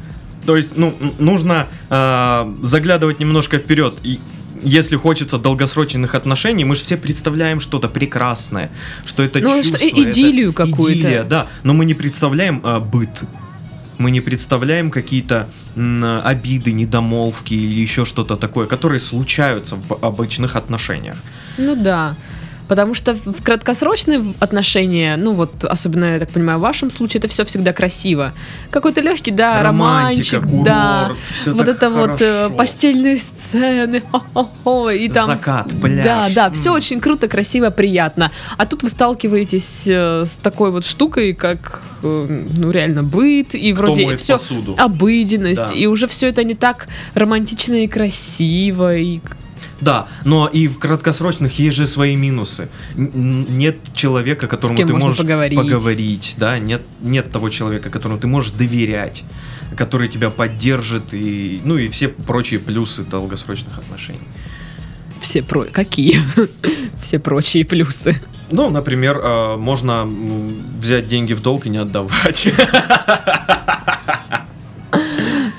То 0.47 0.57
есть, 0.57 0.71
ну, 0.77 0.95
нужно 1.19 1.67
э, 1.91 2.55
заглядывать 2.63 3.21
немножко 3.21 3.59
вперед. 3.59 3.95
И 4.03 4.19
если 4.63 4.97
хочется 4.97 5.39
долгосрочных 5.39 6.15
отношений, 6.15 6.65
мы 6.65 6.77
же 6.77 6.83
все 6.85 6.97
представляем 6.97 7.61
что-то 7.61 7.89
прекрасное, 7.89 8.71
что 9.05 9.23
это 9.23 9.41
Ну, 9.41 9.57
чувство. 9.57 9.79
что- 9.79 9.89
идиллию 9.89 10.53
какую-то. 10.53 10.99
идиллия, 11.01 11.23
да. 11.25 11.47
Но 11.63 11.75
мы 11.75 11.85
не 11.85 11.95
представляем 11.95 12.61
э, 12.65 12.79
быт. 12.81 13.23
Мы 13.99 14.11
не 14.11 14.23
представляем 14.23 14.91
какие-то 14.91 15.51
обиды, 16.25 16.73
недомолвки 16.73 17.53
или 17.53 17.81
еще 17.81 18.07
что-то 18.07 18.37
такое, 18.37 18.67
которые 18.67 18.99
случаются 18.99 19.77
в 19.77 19.99
обычных 20.03 20.57
отношениях. 20.57 21.17
Ну 21.59 21.75
да. 21.77 22.15
Потому 22.69 22.95
что 22.95 23.15
в 23.17 23.43
краткосрочные 23.43 24.23
отношения, 24.39 25.17
ну 25.17 25.33
вот, 25.33 25.65
особенно, 25.65 26.05
я 26.13 26.19
так 26.21 26.31
понимаю, 26.31 26.59
в 26.61 26.63
вашем 26.63 26.91
случае, 26.91 27.19
это 27.19 27.27
все 27.27 27.45
всегда 27.45 27.73
красиво. 27.73 28.33
Какой-то 28.71 29.01
легкий, 29.01 29.33
да, 29.33 29.61
Романтика, 29.61 30.37
романчик, 30.37 30.65
да. 30.65 31.03
курорт, 31.09 31.19
всё 31.35 31.55
вот 31.55 31.67
это 31.67 31.91
вот 31.91 32.23
э, 32.23 32.43
хорошо. 32.43 32.55
постельные 32.55 33.17
сцены, 33.19 34.03
хо-хо-хо, 34.13 34.91
и 34.91 35.09
там... 35.09 35.27
Закат, 35.27 35.73
пляж. 35.81 36.05
Да, 36.05 36.29
да, 36.33 36.51
все 36.53 36.69
М. 36.71 36.77
очень 36.77 37.01
круто, 37.01 37.27
красиво, 37.27 37.71
приятно. 37.71 38.31
А 38.57 38.65
тут 38.67 38.85
вы 38.85 38.89
сталкиваетесь 38.89 39.89
э, 39.89 40.25
с 40.25 40.35
такой 40.35 40.71
вот 40.71 40.85
штукой, 40.87 41.33
как, 41.35 41.83
э, 42.05 42.45
ну, 42.57 42.71
реально 42.71 43.03
быт, 43.03 43.57
и 43.57 43.73
вроде 43.73 44.05
моет 44.07 44.21
все 44.21 44.35
посуду? 44.35 44.77
обыденность, 44.79 45.71
Да. 45.71 45.75
и 45.75 45.87
уже 45.87 46.07
все 46.07 46.29
это 46.29 46.45
не 46.45 46.55
так 46.55 46.87
романтично 47.15 47.83
и 47.83 47.89
красиво, 47.89 48.97
и 48.97 49.19
Да, 49.81 50.09
но 50.25 50.47
и 50.47 50.69
в 50.69 50.79
краткосрочных 50.79 51.59
есть 51.59 51.77
же 51.77 51.87
свои 51.87 52.17
минусы. 52.17 52.69
Нет 52.95 53.77
человека, 53.95 54.47
которому 54.47 54.77
ты 54.77 54.87
можешь 54.87 55.19
поговорить. 55.19 55.59
поговорить, 55.59 56.35
да, 56.37 56.59
нет, 56.59 56.83
нет 57.01 57.31
того 57.33 57.49
человека, 57.49 57.89
которому 57.91 58.19
ты 58.19 58.27
можешь 58.27 58.53
доверять, 58.53 59.25
который 59.77 60.09
тебя 60.09 60.31
поддержит, 60.31 61.15
и, 61.15 61.61
ну 61.65 61.79
и 61.79 61.89
все 61.89 62.09
прочие 62.09 62.61
плюсы 62.61 63.05
долгосрочных 63.05 63.79
отношений. 63.79 64.21
все 65.21 65.43
про... 65.43 65.65
Какие? 65.65 66.19
все 67.01 67.19
прочие 67.19 67.65
плюсы. 67.65 68.21
Ну, 68.51 68.69
например, 68.69 69.19
э, 69.23 69.57
можно 69.57 70.07
взять 70.79 71.07
деньги 71.07 71.33
в 71.33 71.41
долг 71.41 71.67
и 71.67 71.71
не 71.71 71.79
отдавать. 71.79 72.49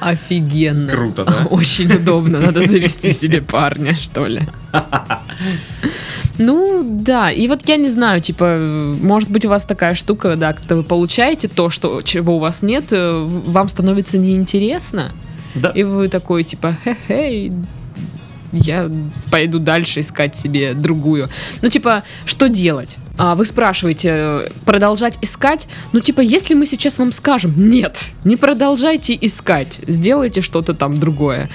Офигенно. 0.02 0.92
Круто, 0.92 1.24
да? 1.24 1.46
Очень 1.50 1.94
удобно. 1.94 2.40
Надо 2.40 2.62
завести 2.62 3.14
себе 3.14 3.42
парня, 3.42 3.96
что 3.96 4.26
ли. 4.26 4.42
Ну, 6.38 6.84
да. 6.84 7.30
И 7.30 7.48
вот 7.48 7.68
я 7.68 7.78
не 7.78 7.90
знаю, 7.90 8.22
типа, 8.22 8.60
может 9.02 9.30
быть, 9.30 9.46
у 9.46 9.50
вас 9.50 9.66
такая 9.66 9.96
штука, 9.96 10.36
да, 10.36 10.54
когда 10.54 10.76
вы 10.76 10.84
получаете 10.84 11.48
то, 11.48 11.70
что, 11.70 12.02
чего 12.02 12.38
у 12.38 12.40
вас 12.40 12.64
нет, 12.64 12.86
э, 12.92 13.28
вам 13.46 13.70
становится 13.70 14.18
неинтересно. 14.18 15.12
Да. 15.54 15.70
И 15.70 15.84
вы 15.84 16.08
такой, 16.08 16.44
типа, 16.44 16.76
хе-хей, 16.84 17.52
я 18.52 18.90
пойду 19.30 19.60
дальше 19.60 20.00
искать 20.00 20.36
себе 20.36 20.74
другую. 20.74 21.30
Ну, 21.62 21.70
типа, 21.70 22.04
что 22.26 22.50
делать? 22.50 22.98
А, 23.24 23.36
вы 23.36 23.46
спрашиваете, 23.46 24.10
э, 24.12 24.48
продолжать 24.66 25.20
искать? 25.22 25.68
Ну, 25.94 26.00
типа, 26.00 26.22
если 26.22 26.56
мы 26.56 26.66
сейчас 26.66 26.98
вам 26.98 27.12
скажем, 27.12 27.54
нет, 27.56 28.06
не 28.24 28.36
продолжайте 28.36 29.16
искать, 29.22 29.80
сделайте 29.86 30.42
что-то 30.42 30.74
там 30.74 30.98
другое. 30.98 31.48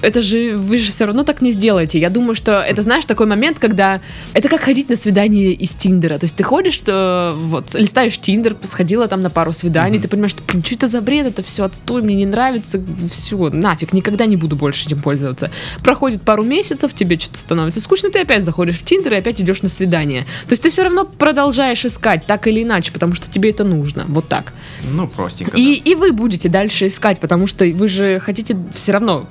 Это 0.00 0.20
же 0.20 0.56
вы 0.56 0.78
же 0.78 0.90
все 0.90 1.04
равно 1.06 1.24
так 1.24 1.42
не 1.42 1.50
сделаете. 1.50 1.98
Я 1.98 2.10
думаю, 2.10 2.34
что 2.34 2.60
это, 2.60 2.82
знаешь, 2.82 3.04
такой 3.04 3.26
момент, 3.26 3.58
когда 3.58 4.00
это 4.32 4.48
как 4.48 4.60
ходить 4.62 4.88
на 4.88 4.96
свидание 4.96 5.52
из 5.52 5.72
Тиндера. 5.74 6.18
То 6.18 6.24
есть 6.24 6.36
ты 6.36 6.44
ходишь, 6.44 6.80
э, 6.86 7.34
вот, 7.36 7.74
листаешь 7.74 8.18
Тиндер, 8.18 8.56
сходила 8.62 9.08
там 9.08 9.22
на 9.22 9.30
пару 9.30 9.52
свиданий, 9.52 9.98
Мгм. 9.98 10.02
ты 10.02 10.08
понимаешь, 10.08 10.30
что, 10.32 10.42
блин, 10.46 10.62
что 10.64 10.74
это 10.74 10.86
за 10.86 11.00
бред, 11.00 11.26
это 11.26 11.42
все 11.42 11.64
отстой, 11.64 12.02
мне 12.02 12.14
не 12.14 12.26
нравится, 12.26 12.80
все, 13.10 13.36
нафиг, 13.50 13.92
никогда 13.92 14.26
не 14.26 14.36
буду 14.36 14.56
больше 14.56 14.86
этим 14.86 15.00
пользоваться. 15.00 15.50
Проходит 15.82 16.22
пару 16.22 16.44
месяцев, 16.44 16.94
тебе 16.94 17.18
что-то 17.18 17.38
становится 17.38 17.80
скучно, 17.80 18.10
ты 18.10 18.20
опять 18.20 18.44
заходишь 18.44 18.76
в 18.76 18.84
Тиндер 18.84 19.14
и 19.14 19.16
опять 19.16 19.40
идешь 19.40 19.62
на 19.62 19.68
свидание. 19.68 20.22
То 20.46 20.52
есть 20.52 20.62
ты 20.62 20.68
все 20.68 20.82
равно 20.84 21.04
продолжаешь 21.04 21.84
искать, 21.84 22.24
так 22.26 22.46
или 22.46 22.62
иначе, 22.62 22.92
потому 22.92 23.14
что 23.14 23.28
тебе 23.30 23.50
это 23.50 23.64
нужно. 23.64 24.04
Вот 24.08 24.28
так. 24.28 24.52
Ну, 24.92 25.08
простенько. 25.08 25.56
И, 25.56 25.74
и 25.74 25.94
вы 25.94 26.12
будете 26.12 26.48
дальше 26.48 26.86
искать, 26.86 27.18
потому 27.20 27.46
что 27.46 27.64
вы 27.64 27.88
же 27.88 28.20
хотите 28.20 28.56
все 28.72 28.92
равно 28.92 29.26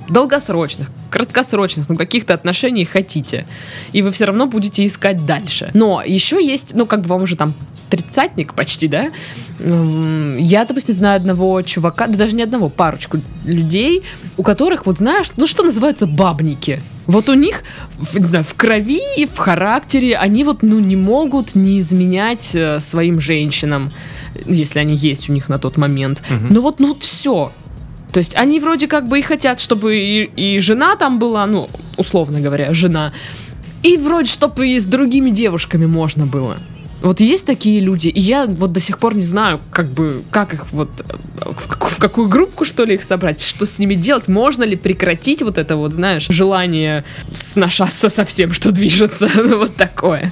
долгосрочных, 0.58 0.90
краткосрочных, 1.10 1.90
ну 1.90 1.96
каких-то 1.96 2.34
отношений 2.34 2.86
хотите. 2.86 3.46
И 3.94 4.02
вы 4.02 4.12
все 4.12 4.26
равно 4.26 4.48
будете 4.48 4.86
искать 4.86 5.26
дальше. 5.26 5.72
Но 5.74 6.02
еще 6.06 6.44
есть, 6.44 6.74
ну 6.74 6.86
как 6.86 7.02
бы 7.02 7.10
вам 7.10 7.24
уже 7.24 7.36
там 7.36 7.54
тридцатник 7.90 8.54
почти, 8.54 8.88
да? 8.88 9.12
Я, 9.60 10.66
допустим, 10.66 10.94
знаю 10.94 11.18
одного 11.18 11.62
чувака, 11.62 12.08
да 12.08 12.18
даже 12.18 12.36
не 12.36 12.44
одного, 12.44 12.70
парочку 12.70 13.20
людей, 13.46 14.04
у 14.36 14.44
которых, 14.44 14.86
вот 14.86 14.98
знаешь, 14.98 15.32
ну 15.38 15.48
что 15.48 15.64
называются 15.64 16.06
бабники. 16.06 16.82
Вот 17.06 17.30
у 17.30 17.36
них, 17.36 17.64
не 18.14 18.26
знаю, 18.26 18.44
в 18.44 18.54
крови 18.56 19.00
и 19.16 19.26
в 19.26 19.38
характере 19.38 20.18
они 20.18 20.44
вот, 20.44 20.62
ну, 20.62 20.80
не 20.80 20.98
могут 20.98 21.56
не 21.56 21.80
изменять 21.80 22.54
э, 22.54 22.82
своим 22.82 23.22
женщинам, 23.22 23.94
если 24.46 24.80
они 24.80 24.94
есть 24.94 25.30
у 25.30 25.34
них 25.34 25.48
на 25.48 25.58
тот 25.58 25.78
момент. 25.78 26.22
Мгм. 26.30 26.48
Ну 26.50 26.62
вот, 26.62 26.82
ну 26.82 26.88
вот 26.90 27.04
все. 27.04 27.54
То 28.12 28.20
есть 28.20 28.36
они 28.36 28.60
вроде 28.60 28.88
как 28.88 29.08
бы 29.08 29.20
и 29.20 29.22
хотят, 29.22 29.60
чтобы 29.60 29.98
и, 29.98 30.24
и 30.24 30.60
жена 30.60 30.96
там 30.96 31.20
была, 31.20 31.46
ну, 31.46 31.70
условно 31.98 32.40
говоря, 32.42 32.74
жена, 32.74 33.12
и 33.84 33.98
вроде, 33.98 34.30
чтобы 34.30 34.68
и 34.68 34.80
с 34.80 34.86
другими 34.86 35.30
девушками 35.30 35.86
можно 35.86 36.26
было. 36.26 36.58
Вот 37.02 37.20
есть 37.20 37.46
такие 37.46 37.80
люди, 37.80 38.08
и 38.08 38.20
я 38.20 38.46
вот 38.48 38.72
до 38.72 38.80
сих 38.80 38.98
пор 38.98 39.16
не 39.16 39.22
знаю, 39.22 39.60
как 39.72 39.88
бы, 39.88 40.24
как 40.32 40.54
их 40.54 40.72
вот, 40.72 40.90
в, 41.42 41.68
как- 41.68 41.90
в 41.92 41.98
какую 41.98 42.28
группку, 42.28 42.66
что 42.66 42.86
ли, 42.86 42.96
их 42.96 43.04
собрать, 43.04 43.42
что 43.42 43.66
с 43.66 43.78
ними 43.80 43.94
делать, 43.96 44.28
можно 44.28 44.64
ли 44.64 44.76
прекратить 44.76 45.42
вот 45.44 45.58
это 45.58 45.76
вот, 45.78 45.94
знаешь, 45.94 46.26
желание 46.30 47.04
сношаться 47.34 48.10
со 48.10 48.26
всем, 48.26 48.52
что 48.54 48.72
движется, 48.72 49.30
Ну, 49.36 49.60
вот 49.60 49.76
такое. 49.76 50.30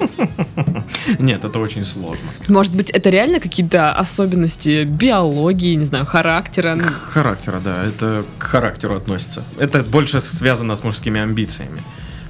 Нет, 1.18 1.44
это 1.44 1.58
очень 1.58 1.84
сложно. 1.84 2.24
Может 2.48 2.74
быть, 2.74 2.90
это 2.90 3.10
реально 3.10 3.40
какие-то 3.40 3.92
особенности 3.92 4.84
биологии, 4.84 5.74
не 5.74 5.84
знаю, 5.84 6.04
характера? 6.06 6.76
К 6.76 7.12
характера, 7.12 7.60
да, 7.64 7.84
это 7.84 8.24
к 8.38 8.42
характеру 8.42 8.96
относится. 8.96 9.44
Это 9.58 9.82
больше 9.84 10.20
связано 10.20 10.74
с 10.74 10.82
мужскими 10.84 11.20
амбициями, 11.20 11.82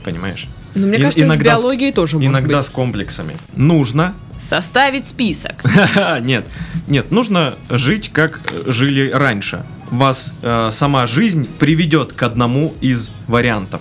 понимаешь? 0.04 0.46
Ну, 0.74 0.86
мне 0.88 0.98
кажется, 0.98 1.22
иногда 1.24 1.56
с- 1.56 1.60
биологией 1.62 1.92
тоже 1.92 2.16
может 2.16 2.30
Иногда 2.30 2.58
быть. 2.58 2.66
с 2.66 2.70
комплексами. 2.70 3.34
Нужно, 3.54 4.14
Составить 4.38 5.06
список. 5.06 5.54
нет, 6.22 6.44
нет, 6.86 7.10
нужно 7.10 7.54
жить 7.70 8.10
как 8.12 8.40
э, 8.52 8.70
жили 8.70 9.10
раньше. 9.10 9.64
Вас 9.90 10.32
э, 10.42 10.68
сама 10.72 11.06
жизнь 11.06 11.48
приведет 11.58 12.12
к 12.12 12.22
одному 12.22 12.74
из 12.80 13.10
вариантов. 13.28 13.80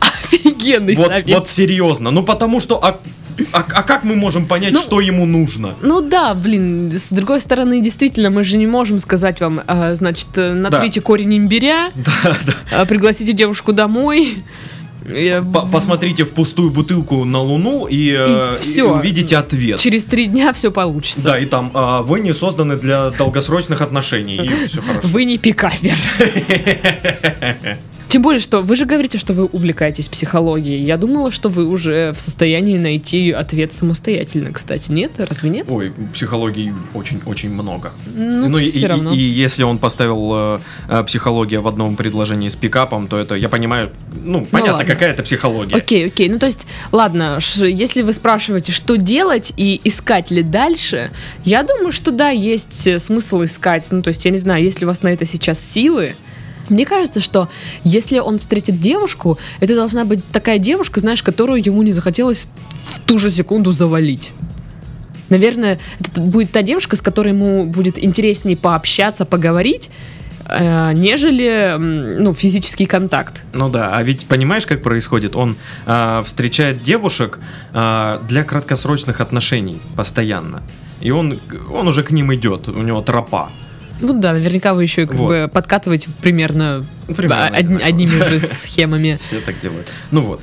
Офигенный 0.00 0.94
Вот, 0.94 1.08
совет. 1.08 1.28
вот 1.28 1.48
серьезно. 1.48 2.10
Ну 2.10 2.22
потому 2.22 2.60
что, 2.60 2.82
а, 2.82 3.00
а- 3.52 3.64
а 3.74 3.82
как 3.82 4.04
мы 4.04 4.14
можем 4.14 4.46
понять, 4.46 4.72
Ну, 4.72 4.80
что 4.80 5.00
ему 5.00 5.26
нужно? 5.26 5.74
Ну 5.82 6.00
да, 6.00 6.34
блин, 6.34 6.92
с 6.92 7.10
другой 7.10 7.40
стороны, 7.40 7.80
действительно, 7.82 8.30
мы 8.30 8.44
же 8.44 8.56
не 8.56 8.66
можем 8.66 8.98
сказать 8.98 9.40
вам, 9.40 9.62
а, 9.66 9.94
значит, 9.94 10.28
э, 10.36 10.52
натрите 10.52 11.00
корень 11.00 11.36
имбиря, 11.38 11.90
а, 12.72 12.84
пригласите 12.86 13.32
девушку 13.32 13.72
домой. 13.72 14.44
Э, 15.04 15.42
По- 15.42 15.66
Посмотрите 15.66 16.24
в 16.24 16.30
пустую 16.30 16.70
бутылку 16.70 17.24
на 17.24 17.40
Луну 17.40 17.86
и, 17.86 18.14
э, 18.18 18.56
И 18.76 18.80
увидите 18.82 19.36
ответ. 19.36 19.78
Через 19.80 20.04
три 20.04 20.26
дня 20.26 20.52
все 20.52 20.70
получится. 20.70 21.22
Да, 21.22 21.38
и 21.38 21.46
там 21.46 21.70
а, 21.74 22.02
вы 22.02 22.20
не 22.20 22.32
созданы 22.32 22.76
для 22.76 23.10
долгосрочных 23.10 23.80
отношений, 23.82 24.36
и 24.36 24.66
все 24.66 24.82
хорошо. 24.82 25.08
Вы 25.08 25.24
не 25.24 25.38
пикапер. 25.38 25.96
Тем 28.12 28.20
более, 28.20 28.40
что 28.40 28.60
вы 28.60 28.76
же 28.76 28.84
говорите, 28.84 29.16
что 29.16 29.32
вы 29.32 29.46
увлекаетесь 29.46 30.06
психологией. 30.06 30.84
Я 30.84 30.98
думала, 30.98 31.30
что 31.30 31.48
вы 31.48 31.64
уже 31.64 32.12
в 32.12 32.20
состоянии 32.20 32.76
найти 32.76 33.30
ответ 33.30 33.72
самостоятельно, 33.72 34.52
кстати. 34.52 34.92
Нет? 34.92 35.12
Разве 35.16 35.48
нет? 35.48 35.64
Ой, 35.70 35.94
психологии 36.12 36.74
очень-очень 36.92 37.48
много. 37.48 37.90
Ну, 38.14 38.58
и, 38.58 38.70
все 38.70 38.80
и- 38.80 38.84
равно. 38.84 39.14
и 39.14 39.18
если 39.18 39.62
он 39.62 39.78
поставил 39.78 40.30
э, 40.34 40.58
э, 40.90 41.04
психология 41.04 41.60
в 41.60 41.66
одном 41.66 41.96
предложении 41.96 42.50
с 42.50 42.54
пикапом, 42.54 43.08
то 43.08 43.16
это, 43.16 43.34
я 43.34 43.48
понимаю, 43.48 43.90
ну, 44.22 44.44
понятно, 44.44 44.74
ладно. 44.74 44.92
какая 44.92 45.12
это 45.12 45.22
психология. 45.22 45.74
Окей, 45.74 46.08
окей. 46.08 46.28
Ну, 46.28 46.38
то 46.38 46.44
есть, 46.44 46.66
ладно, 46.92 47.38
если 47.62 48.02
вы 48.02 48.12
спрашиваете, 48.12 48.72
что 48.72 48.96
делать 48.96 49.54
и 49.56 49.80
искать 49.84 50.30
ли 50.30 50.42
дальше, 50.42 51.12
я 51.46 51.62
думаю, 51.62 51.92
что 51.92 52.10
да, 52.10 52.28
есть 52.28 52.86
э, 52.86 52.98
смысл 52.98 53.44
искать. 53.44 53.86
Ну, 53.90 54.02
то 54.02 54.08
есть, 54.08 54.22
я 54.26 54.30
не 54.30 54.36
знаю, 54.36 54.62
если 54.62 54.84
у 54.84 54.88
вас 54.88 55.00
на 55.00 55.08
это 55.08 55.24
сейчас 55.24 55.58
силы, 55.58 56.14
мне 56.68 56.86
кажется, 56.86 57.20
что 57.20 57.48
если 57.84 58.18
он 58.18 58.38
встретит 58.38 58.78
девушку, 58.78 59.38
это 59.60 59.74
должна 59.74 60.04
быть 60.04 60.24
такая 60.30 60.58
девушка, 60.58 61.00
знаешь, 61.00 61.22
которую 61.22 61.64
ему 61.64 61.82
не 61.82 61.92
захотелось 61.92 62.48
в 62.70 63.00
ту 63.00 63.18
же 63.18 63.30
секунду 63.30 63.72
завалить. 63.72 64.32
Наверное, 65.28 65.78
это 65.98 66.20
будет 66.20 66.52
та 66.52 66.62
девушка, 66.62 66.94
с 66.94 67.00
которой 67.00 67.28
ему 67.28 67.64
будет 67.64 67.98
интереснее 67.98 68.54
пообщаться, 68.54 69.24
поговорить, 69.24 69.90
э, 70.44 70.92
нежели 70.92 71.76
ну, 71.78 72.34
физический 72.34 72.84
контакт. 72.84 73.42
Ну 73.54 73.70
да, 73.70 73.96
а 73.96 74.02
ведь 74.02 74.26
понимаешь, 74.26 74.66
как 74.66 74.82
происходит? 74.82 75.34
Он 75.34 75.56
а, 75.86 76.22
встречает 76.22 76.82
девушек 76.82 77.38
а, 77.72 78.20
для 78.28 78.44
краткосрочных 78.44 79.22
отношений 79.22 79.80
постоянно. 79.96 80.62
И 81.00 81.10
он, 81.10 81.38
он 81.72 81.88
уже 81.88 82.02
к 82.02 82.10
ним 82.10 82.34
идет, 82.34 82.68
у 82.68 82.82
него 82.82 83.00
тропа. 83.00 83.48
Ну 84.02 84.12
да, 84.20 84.32
наверняка 84.32 84.74
вы 84.74 84.82
еще 84.82 85.02
и 85.02 85.06
как 85.06 85.16
Вот. 85.16 85.28
бы 85.28 85.50
подкатываете 85.52 86.08
примерно, 86.20 86.84
Примерно 87.06 87.46
одни- 87.46 87.58
одинаково. 87.76 87.86
одними 87.86 88.22
же 88.28 88.40
схемами. 88.46 89.18
Все 89.22 89.40
так 89.40 89.58
делают. 89.60 89.90
Ну 90.10 90.20
вот. 90.22 90.40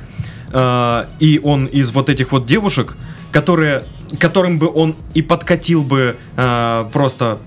А, 0.52 1.08
и 1.20 1.40
он 1.42 1.66
из 1.66 1.92
вот 1.92 2.08
этих 2.08 2.32
вот 2.32 2.46
девушек, 2.46 2.96
которые, 3.30 3.84
которым 4.18 4.58
бы 4.58 4.68
он 4.72 4.96
и 5.14 5.22
подкатил 5.22 5.82
бы 5.84 6.16
а, 6.36 6.88
просто 6.92 7.38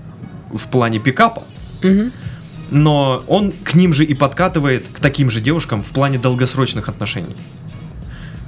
в 0.52 0.68
плане 0.68 0.98
пикапа, 1.00 1.42
но 2.70 3.22
он 3.28 3.52
к 3.52 3.74
ним 3.74 3.92
же 3.92 4.04
и 4.04 4.14
подкатывает, 4.14 4.84
к 4.92 4.98
таким 5.00 5.30
же 5.30 5.40
девушкам 5.40 5.82
в 5.82 5.88
плане 5.90 6.18
долгосрочных 6.18 6.88
отношений. 6.88 7.36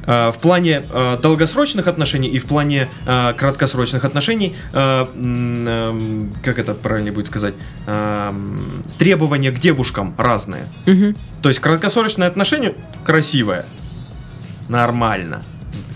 А, 0.06 0.30
В 0.32 0.38
плане 0.38 0.84
а, 0.90 1.16
долгосрочных 1.18 1.86
отношений 1.88 2.28
и 2.28 2.38
в 2.38 2.44
плане 2.46 2.88
а, 3.06 3.32
краткосрочных 3.32 4.04
отношений, 4.04 4.56
эм, 4.72 6.32
как 6.42 6.58
это 6.58 6.74
правильно 6.74 7.12
будет 7.12 7.26
сказать, 7.26 7.54
требования 8.98 9.50
к 9.50 9.58
девушкам 9.58 10.14
разные. 10.18 10.68
Мгм. 10.86 11.16
То 11.42 11.48
есть 11.48 11.60
краткосрочное 11.60 12.28
отношение 12.28 12.74
красивое, 13.04 13.64
нормально, 14.68 15.42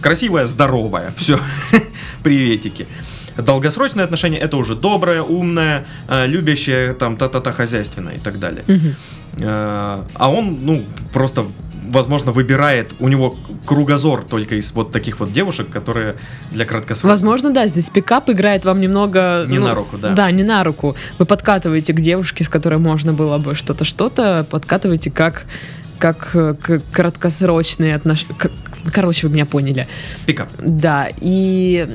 красивое, 0.00 0.46
здоровое, 0.46 1.12
все, 1.16 1.38
приветики. 2.22 2.86
Долгосрочное 3.36 4.04
отношение 4.04 4.40
это 4.40 4.56
уже 4.56 4.74
доброе, 4.74 5.22
умное, 5.22 5.86
э, 6.08 6.26
любящее, 6.26 6.94
там, 6.94 7.16
та-та-та, 7.16 7.52
хозяйственное 7.52 8.14
и 8.14 8.18
так 8.18 8.38
далее. 8.38 8.64
Э, 9.40 10.02
А 10.14 10.30
он, 10.30 10.58
ну, 10.62 10.84
просто, 11.12 11.46
возможно, 11.90 12.32
выбирает, 12.32 12.92
у 12.98 13.08
него 13.08 13.36
кругозор 13.66 14.22
только 14.22 14.56
из 14.56 14.72
вот 14.72 14.92
таких 14.92 15.20
вот 15.20 15.32
девушек, 15.32 15.68
которые 15.70 16.16
для 16.50 16.64
краткосрочного. 16.64 17.12
Возможно, 17.12 17.50
да, 17.50 17.66
здесь 17.66 17.90
пикап 17.90 18.30
играет 18.30 18.64
вам 18.64 18.80
немного... 18.80 19.44
Не 19.48 19.58
ну, 19.58 19.66
на 19.66 19.74
руку, 19.74 19.96
с- 19.96 20.00
да. 20.00 20.12
Да, 20.12 20.30
не 20.30 20.42
на 20.42 20.64
руку. 20.64 20.96
Вы 21.18 21.26
подкатываете 21.26 21.92
к 21.92 22.00
девушке, 22.00 22.44
с 22.44 22.48
которой 22.48 22.78
можно 22.78 23.12
было 23.12 23.38
бы 23.38 23.54
что-то, 23.54 23.84
что-то, 23.84 24.46
подкатываете 24.50 25.10
как 25.10 25.44
как 25.98 26.30
э, 26.32 26.54
к 26.54 26.80
краткосрочные 26.92 27.94
отношения. 27.94 28.34
Короче, 28.92 29.26
вы 29.26 29.34
меня 29.34 29.46
поняли. 29.46 29.86
Пикап. 30.26 30.48
Да, 30.58 31.08
и, 31.20 31.86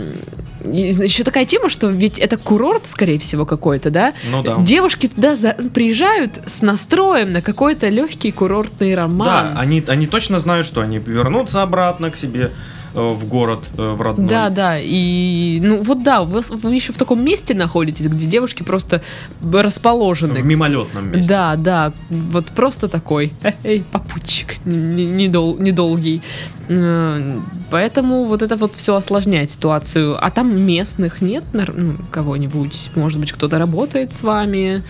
и 0.64 0.78
еще 0.82 1.24
такая 1.24 1.46
тема, 1.46 1.70
что 1.70 1.88
ведь 1.90 2.20
это 2.20 2.38
курорт, 2.38 2.86
скорее 2.88 3.20
всего, 3.20 3.46
какой-то, 3.46 3.90
да? 3.90 4.14
Ну 4.32 4.44
да. 4.44 4.58
Девушки 4.60 5.08
туда 5.08 5.36
за- 5.36 5.54
приезжают 5.74 6.42
с 6.46 6.62
настроем 6.62 7.32
на 7.32 7.42
какой-то 7.42 7.90
легкий 7.90 8.32
курортный 8.32 8.96
роман. 8.96 9.26
Да, 9.26 9.54
они, 9.60 9.84
они 9.88 10.08
точно 10.08 10.40
знают, 10.40 10.66
что 10.66 10.82
они 10.82 11.00
вернутся 11.00 11.62
обратно 11.62 12.12
к 12.12 12.18
себе 12.18 12.52
в 12.96 13.26
город, 13.28 13.60
э, 13.78 13.92
в 13.92 14.02
родной. 14.02 14.28
Да, 14.28 14.50
да, 14.50 14.80
и 14.80 15.60
ну 15.62 15.82
вот 15.84 16.04
да, 16.04 16.24
вы, 16.24 16.42
вы 16.42 16.76
еще 16.76 16.94
в 16.94 16.98
таком 16.98 17.24
месте 17.24 17.54
находитесь, 17.54 18.08
где 18.08 18.28
девушки 18.28 18.64
просто 18.64 19.02
расположены. 19.42 20.42
В 20.42 20.46
мимолетном 20.46 21.12
месте. 21.12 21.30
Да, 21.30 21.56
да, 21.56 21.94
вот 22.10 22.48
просто 22.48 22.88
такой, 22.88 23.34
эй, 23.64 23.84
попутчик, 23.92 24.56
недол- 24.66 25.60
недолгий. 25.60 26.22
Э, 26.68 27.40
Поэтому 27.72 28.26
вот 28.26 28.42
это 28.42 28.56
вот 28.56 28.76
все 28.76 28.96
осложняет 28.96 29.50
ситуацию. 29.50 30.18
А 30.24 30.30
там 30.30 30.64
местных 30.66 31.22
нет 31.22 31.44
ну, 31.54 31.96
кого-нибудь? 32.12 32.92
Может 32.96 33.20
быть, 33.20 33.32
кто-то 33.32 33.58
работает 33.58 34.14
с 34.14 34.22
вами? 34.22 34.84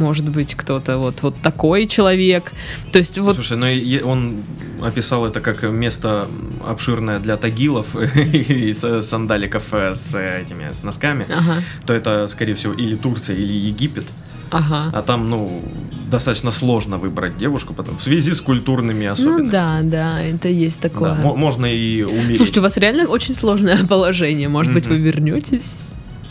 Может 0.00 0.28
быть, 0.30 0.54
кто-то 0.54 0.98
вот, 0.98 1.22
вот 1.22 1.36
такой 1.42 1.86
человек? 1.86 2.52
То 2.92 2.98
есть 2.98 3.18
вот... 3.18 3.34
Слушай, 3.36 3.56
ну 4.02 4.08
он 4.10 4.42
описал 4.82 5.26
это 5.26 5.40
как 5.40 5.62
место 5.62 6.26
обширное 6.66 7.18
для 7.18 7.36
тагилов 7.36 7.94
и 8.16 8.72
сандаликов 8.72 9.72
э, 9.72 9.94
с 9.94 10.14
этими 10.18 10.72
с 10.74 10.82
носками. 10.82 11.26
Ага, 11.32 11.62
То 11.86 11.92
это, 11.92 12.26
скорее 12.26 12.54
всего, 12.54 12.72
или 12.72 12.96
Турция, 12.96 13.36
или 13.36 13.52
Египет. 13.52 14.06
ага. 14.50 14.90
А 14.92 15.02
там, 15.02 15.28
ну, 15.30 15.62
достаточно 16.10 16.50
сложно 16.50 16.96
выбрать 16.98 17.36
девушку 17.36 17.72
потом 17.74 17.96
в 17.96 18.02
связи 18.02 18.32
с 18.32 18.40
культурными 18.40 19.06
Ну 19.06 19.12
особенностями. 19.12 19.50
да, 19.50 19.80
да, 19.82 20.22
это 20.22 20.48
есть 20.48 20.80
Да, 20.82 20.88
такое. 20.88 21.14
мо- 21.14 21.36
можно 21.36 21.66
и 21.66 22.02
умереть. 22.02 22.36
Слушайте, 22.36 22.60
у 22.60 22.62
вас 22.62 22.76
реально 22.78 23.06
очень 23.06 23.34
сложное 23.34 23.84
положение. 23.88 24.48
Может 24.48 24.72
быть, 24.74 24.86
Мгм. 24.86 24.94
вы 24.94 25.00
вернетесь 25.02 25.82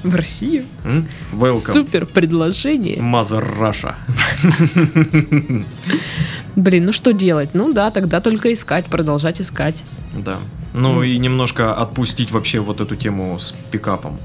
в 0.03 0.15
Россию? 0.15 0.65
Welcome. 1.33 1.73
Супер 1.73 2.05
предложение. 2.05 2.97
Mother 2.97 3.45
Russia. 3.59 3.95
Блин, 6.55 6.85
ну 6.85 6.91
что 6.91 7.11
делать? 7.13 7.49
Ну 7.53 7.73
да, 7.73 7.91
тогда 7.91 8.19
только 8.21 8.51
искать, 8.53 8.85
продолжать 8.85 9.41
искать. 9.41 9.85
Да. 10.25 10.37
Ну 10.73 11.03
и 11.03 11.17
немножко 11.17 11.73
отпустить 11.73 12.31
вообще 12.31 12.59
вот 12.59 12.81
эту 12.81 12.95
тему 12.95 13.37
с 13.39 13.53
пикапом. 13.71 14.17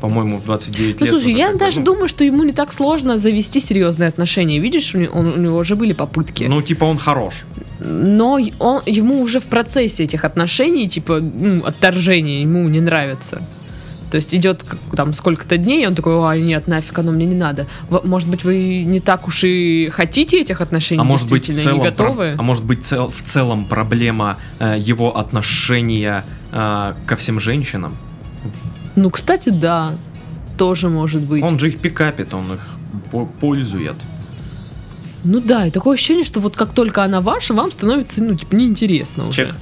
По-моему, 0.00 0.38
в 0.38 0.44
29 0.44 1.00
Ну 1.00 1.06
лет. 1.06 1.14
слушай, 1.14 1.32
я 1.32 1.54
даже 1.54 1.78
ну, 1.80 1.86
думаю, 1.86 2.08
что 2.08 2.22
ему 2.22 2.42
не 2.44 2.52
так 2.52 2.70
сложно 2.72 3.16
завести 3.16 3.60
серьезные 3.60 4.08
отношения. 4.10 4.60
Видишь, 4.60 4.94
у, 4.94 4.98
он- 5.18 5.32
у 5.32 5.36
него 5.36 5.56
уже 5.56 5.74
были 5.74 5.94
попытки. 5.94 6.44
Ну, 6.44 6.60
типа, 6.60 6.84
он 6.84 6.98
хорош. 6.98 7.44
Но 7.80 8.38
он, 8.58 8.82
ему 8.84 9.20
уже 9.22 9.40
в 9.40 9.44
процессе 9.46 10.04
этих 10.04 10.24
отношений, 10.26 10.86
типа, 10.88 11.20
ну, 11.20 11.64
отторжения, 11.64 12.42
ему 12.42 12.68
не 12.68 12.80
нравится. 12.80 13.40
То 14.10 14.16
есть 14.16 14.34
идет 14.34 14.64
там 14.94 15.12
сколько-то 15.12 15.56
дней, 15.56 15.82
и 15.84 15.86
он 15.86 15.94
такой, 15.94 16.14
ой, 16.14 16.40
нет, 16.42 16.68
нафиг, 16.68 16.98
оно 16.98 17.10
мне 17.12 17.26
не 17.26 17.34
надо. 17.34 17.66
Может 18.04 18.28
быть, 18.28 18.44
вы 18.44 18.84
не 18.84 19.00
так 19.00 19.26
уж 19.26 19.42
и 19.44 19.88
хотите 19.92 20.40
этих 20.40 20.60
отношений, 20.60 21.00
А 21.00 21.04
может 21.04 21.28
быть, 21.28 21.48
в 21.48 21.60
целом, 21.60 21.78
не 21.78 21.84
готовы? 21.84 22.32
про- 22.34 22.38
а 22.38 22.42
может 22.42 22.64
быть, 22.64 22.84
цел- 22.84 23.08
в 23.08 23.22
целом 23.22 23.64
проблема 23.64 24.36
э, 24.60 24.76
его 24.78 25.16
отношения 25.18 26.24
э, 26.52 26.94
ко 27.06 27.16
всем 27.16 27.40
женщинам. 27.40 27.96
Ну, 28.94 29.10
кстати, 29.10 29.48
да, 29.50 29.92
тоже 30.56 30.88
может 30.88 31.22
быть. 31.22 31.42
Он 31.42 31.58
же 31.58 31.68
их 31.68 31.78
пикапит, 31.78 32.32
он 32.32 32.54
их 32.54 32.60
по- 33.10 33.26
пользует. 33.26 33.96
Ну 35.24 35.40
да, 35.40 35.66
и 35.66 35.70
такое 35.70 35.94
ощущение, 35.94 36.24
что 36.24 36.38
вот 36.40 36.56
как 36.56 36.72
только 36.72 37.02
она 37.02 37.20
ваша, 37.20 37.52
вам 37.54 37.72
становится, 37.72 38.22
ну, 38.22 38.36
типа, 38.36 38.54
неинтересно 38.54 39.26
уже. 39.28 39.46
Чек. 39.46 39.54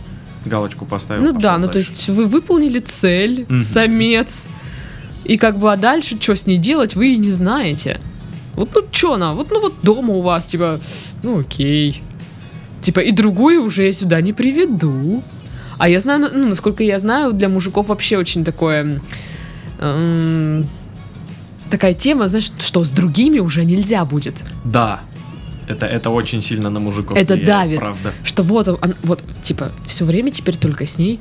Галочку 0.46 0.85
поставил. 0.87 1.22
Ну 1.22 1.33
да, 1.38 1.59
ну 1.59 1.66
то 1.68 1.74
дальше. 1.74 1.90
есть 1.90 2.09
вы 2.09 2.26
выполнили 2.26 2.78
цель, 2.78 3.46
Мгм. 3.48 3.59
самец, 3.59 4.46
и 5.24 5.37
как 5.38 5.59
бы, 5.59 5.72
а 5.72 5.76
дальше 5.76 6.18
что 6.20 6.35
с 6.35 6.46
ней 6.46 6.59
делать, 6.59 6.94
вы 6.96 7.14
и 7.14 7.16
не 7.16 7.30
знаете. 7.30 8.00
Вот 8.54 8.70
ну 8.74 8.83
что 8.92 9.14
она, 9.14 9.33
вот 9.33 9.50
ну 9.50 9.61
вот 9.61 9.74
дома 9.83 10.14
у 10.14 10.22
вас, 10.22 10.46
типа, 10.46 10.78
ну 11.22 11.40
окей. 11.40 12.02
Типа, 12.80 13.00
и 13.00 13.11
другую 13.12 13.64
уже 13.64 13.87
я 13.87 13.92
сюда 13.92 14.20
не 14.20 14.33
приведу. 14.35 15.22
А 15.78 15.88
я 15.88 15.98
знаю, 16.00 16.28
ну, 16.33 16.48
насколько 16.48 16.85
я 16.85 16.98
знаю, 16.98 17.33
для 17.33 17.48
мужиков 17.48 17.88
вообще 17.88 18.18
очень 18.18 18.44
такое... 18.44 19.00
эм, 19.80 20.66
такая 21.70 21.94
тема, 21.94 22.28
знаешь, 22.28 22.52
что 22.61 22.85
с 22.85 22.90
другими 22.90 23.38
уже 23.40 23.64
нельзя 23.64 24.04
будет. 24.04 24.35
Да. 24.64 25.00
Это, 25.68 25.87
это 25.87 26.11
очень 26.11 26.42
сильно 26.42 26.70
на 26.70 26.81
мужиков 26.81 27.16
Это 27.16 27.35
влияет, 27.35 27.46
давит. 27.46 27.79
правда. 27.79 28.12
Что 28.22 28.42
вот, 28.42 28.68
он, 28.68 28.94
вот, 29.03 29.22
типа, 29.42 29.72
все 29.87 30.05
время 30.05 30.31
теперь 30.31 30.57
только 30.57 30.87
с 30.87 30.98
ней. 30.98 31.20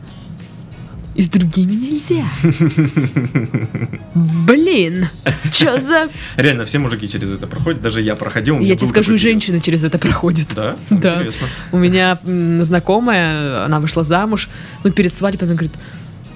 И 1.15 1.21
с 1.21 1.29
другими 1.29 1.75
нельзя. 1.75 2.25
Блин, 4.15 5.07
что 5.51 5.79
за... 5.79 6.09
Реально, 6.37 6.65
все 6.65 6.79
мужики 6.79 7.07
через 7.07 7.31
это 7.31 7.45
проходят. 7.45 7.83
Даже 7.83 8.01
я 8.01 8.15
проходил. 8.15 8.59
Я 8.59 8.75
тебе 8.75 8.87
скажу, 8.87 9.15
женщины 9.17 9.61
через 9.61 9.85
это 9.85 9.99
проходят. 9.99 10.47
Да? 10.55 10.75
Да. 10.89 11.15
Интересно. 11.15 11.47
У 11.71 11.77
меня 11.77 12.17
знакомая, 12.61 13.65
она 13.65 13.79
вышла 13.79 14.03
замуж, 14.03 14.49
ну, 14.83 14.91
перед 14.91 15.13
свадьбой 15.13 15.47
она 15.47 15.55
говорит, 15.55 15.73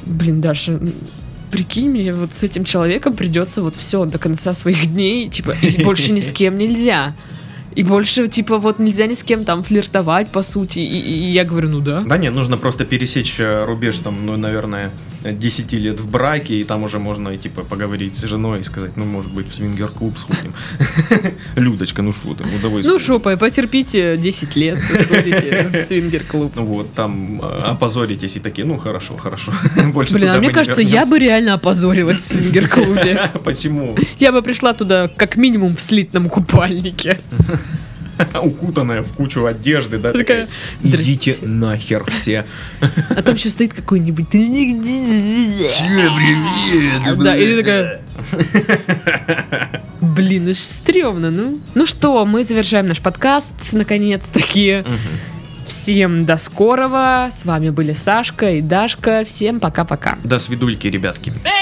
блин, 0.06 0.42
Даша, 0.42 0.80
прикинь, 1.52 1.90
мне 1.90 2.14
вот 2.14 2.34
с 2.34 2.44
этим 2.44 2.64
человеком 2.64 3.14
придется 3.14 3.62
вот 3.64 3.76
все 3.76 4.06
до 4.06 4.20
конца 4.20 4.54
своих 4.54 4.86
дней, 4.88 5.30
типа, 5.30 5.56
и 5.62 5.84
больше 5.84 6.12
ни 6.12 6.20
с 6.20 6.32
кем 6.32 6.58
нельзя. 6.58 7.16
И 7.78 7.84
больше, 7.84 8.28
типа, 8.28 8.58
вот 8.58 8.80
нельзя 8.80 9.06
ни 9.06 9.14
с 9.14 9.22
кем 9.22 9.46
там 9.46 9.62
флиртовать, 9.62 10.30
по 10.30 10.42
сути. 10.42 10.80
И, 10.80 11.00
и 11.00 11.32
я 11.32 11.46
говорю, 11.46 11.70
ну 11.70 11.80
да. 11.80 12.02
Да 12.02 12.18
нет, 12.18 12.34
нужно 12.34 12.58
просто 12.58 12.86
пересечь 12.86 13.40
э, 13.40 13.66
рубеж, 13.66 14.00
там, 14.00 14.26
ну, 14.26 14.36
наверное, 14.36 14.90
10 15.24 15.74
лет 15.74 16.00
в 16.00 16.10
браке, 16.10 16.56
и 16.56 16.64
там 16.64 16.84
уже 16.84 17.00
можно, 17.00 17.30
и, 17.30 17.38
типа, 17.38 17.64
поговорить 17.64 18.16
с 18.16 18.24
женой 18.24 18.60
и 18.60 18.64
сказать, 18.64 18.98
ну, 18.98 19.06
может 19.06 19.32
быть, 19.34 19.50
в 19.50 19.56
свингер-клуб 19.56 20.18
сходим. 20.18 20.54
Людочка, 21.56 22.02
ну 22.02 22.14
что 22.14 22.34
ты, 22.34 22.44
удовольствие. 22.44 22.94
Ну 22.94 23.00
шо, 23.00 23.20
по- 23.20 23.38
потерпите 23.38 24.18
10 24.18 24.56
лет, 24.56 24.80
сходите 25.02 25.70
в 25.74 25.82
свингер-клуб. 25.82 26.54
Ну 26.56 26.66
вот, 26.66 26.94
там 26.94 27.42
э, 27.42 27.60
опозоритесь 27.60 28.36
и 28.38 28.40
такие, 28.40 28.66
ну 28.66 28.78
хорошо, 28.78 29.18
хорошо. 29.18 29.52
Больше 29.94 30.14
Блин, 30.14 30.30
а 30.30 30.38
мне 30.38 30.48
не 30.48 30.54
кажется, 30.54 30.82
я 30.82 31.06
бы 31.06 31.20
реально 31.20 31.54
опозорилась 31.56 32.20
в 32.20 32.28
свингер-клубе. 32.28 33.32
Почему? 33.44 33.96
Я 34.20 34.32
бы 34.32 34.42
пришла 34.42 34.74
туда 34.74 35.10
как 35.16 35.36
минимум 35.36 35.76
в 35.76 35.82
слитном 35.82 36.30
купальнике. 36.30 37.20
Укутанная 38.42 39.02
в 39.02 39.14
кучу 39.14 39.46
одежды, 39.46 39.98
да, 39.98 40.12
Такая, 40.12 40.48
такая, 40.82 41.02
идите 41.02 41.36
нахер 41.42 42.04
все. 42.06 42.46
А 43.10 43.22
там 43.22 43.36
еще 43.36 43.50
стоит 43.50 43.74
какой-нибудь... 43.74 44.30
Всем 44.30 45.92
привет! 46.16 47.18
Да, 47.18 47.38
и 47.38 47.46
ты 47.46 47.58
такая... 47.58 48.02
Блин, 50.02 50.50
аж 50.50 50.58
стрёмно, 50.58 51.32
ну. 51.32 51.60
Ну 51.76 51.86
что, 51.86 52.26
мы 52.26 52.44
завершаем 52.44 52.88
наш 52.88 53.02
подкаст, 53.02 53.56
наконец-таки. 53.72 54.84
Всем 55.68 56.26
до 56.26 56.38
скорого. 56.38 57.28
С 57.30 57.46
вами 57.46 57.70
были 57.70 57.94
Сашка 57.94 58.52
и 58.52 58.62
Дашка. 58.62 59.24
Всем 59.26 59.60
пока-пока. 59.60 60.18
До 60.24 60.40
свидульки, 60.40 60.88
ребятки. 60.88 61.34
Эй! 61.44 61.57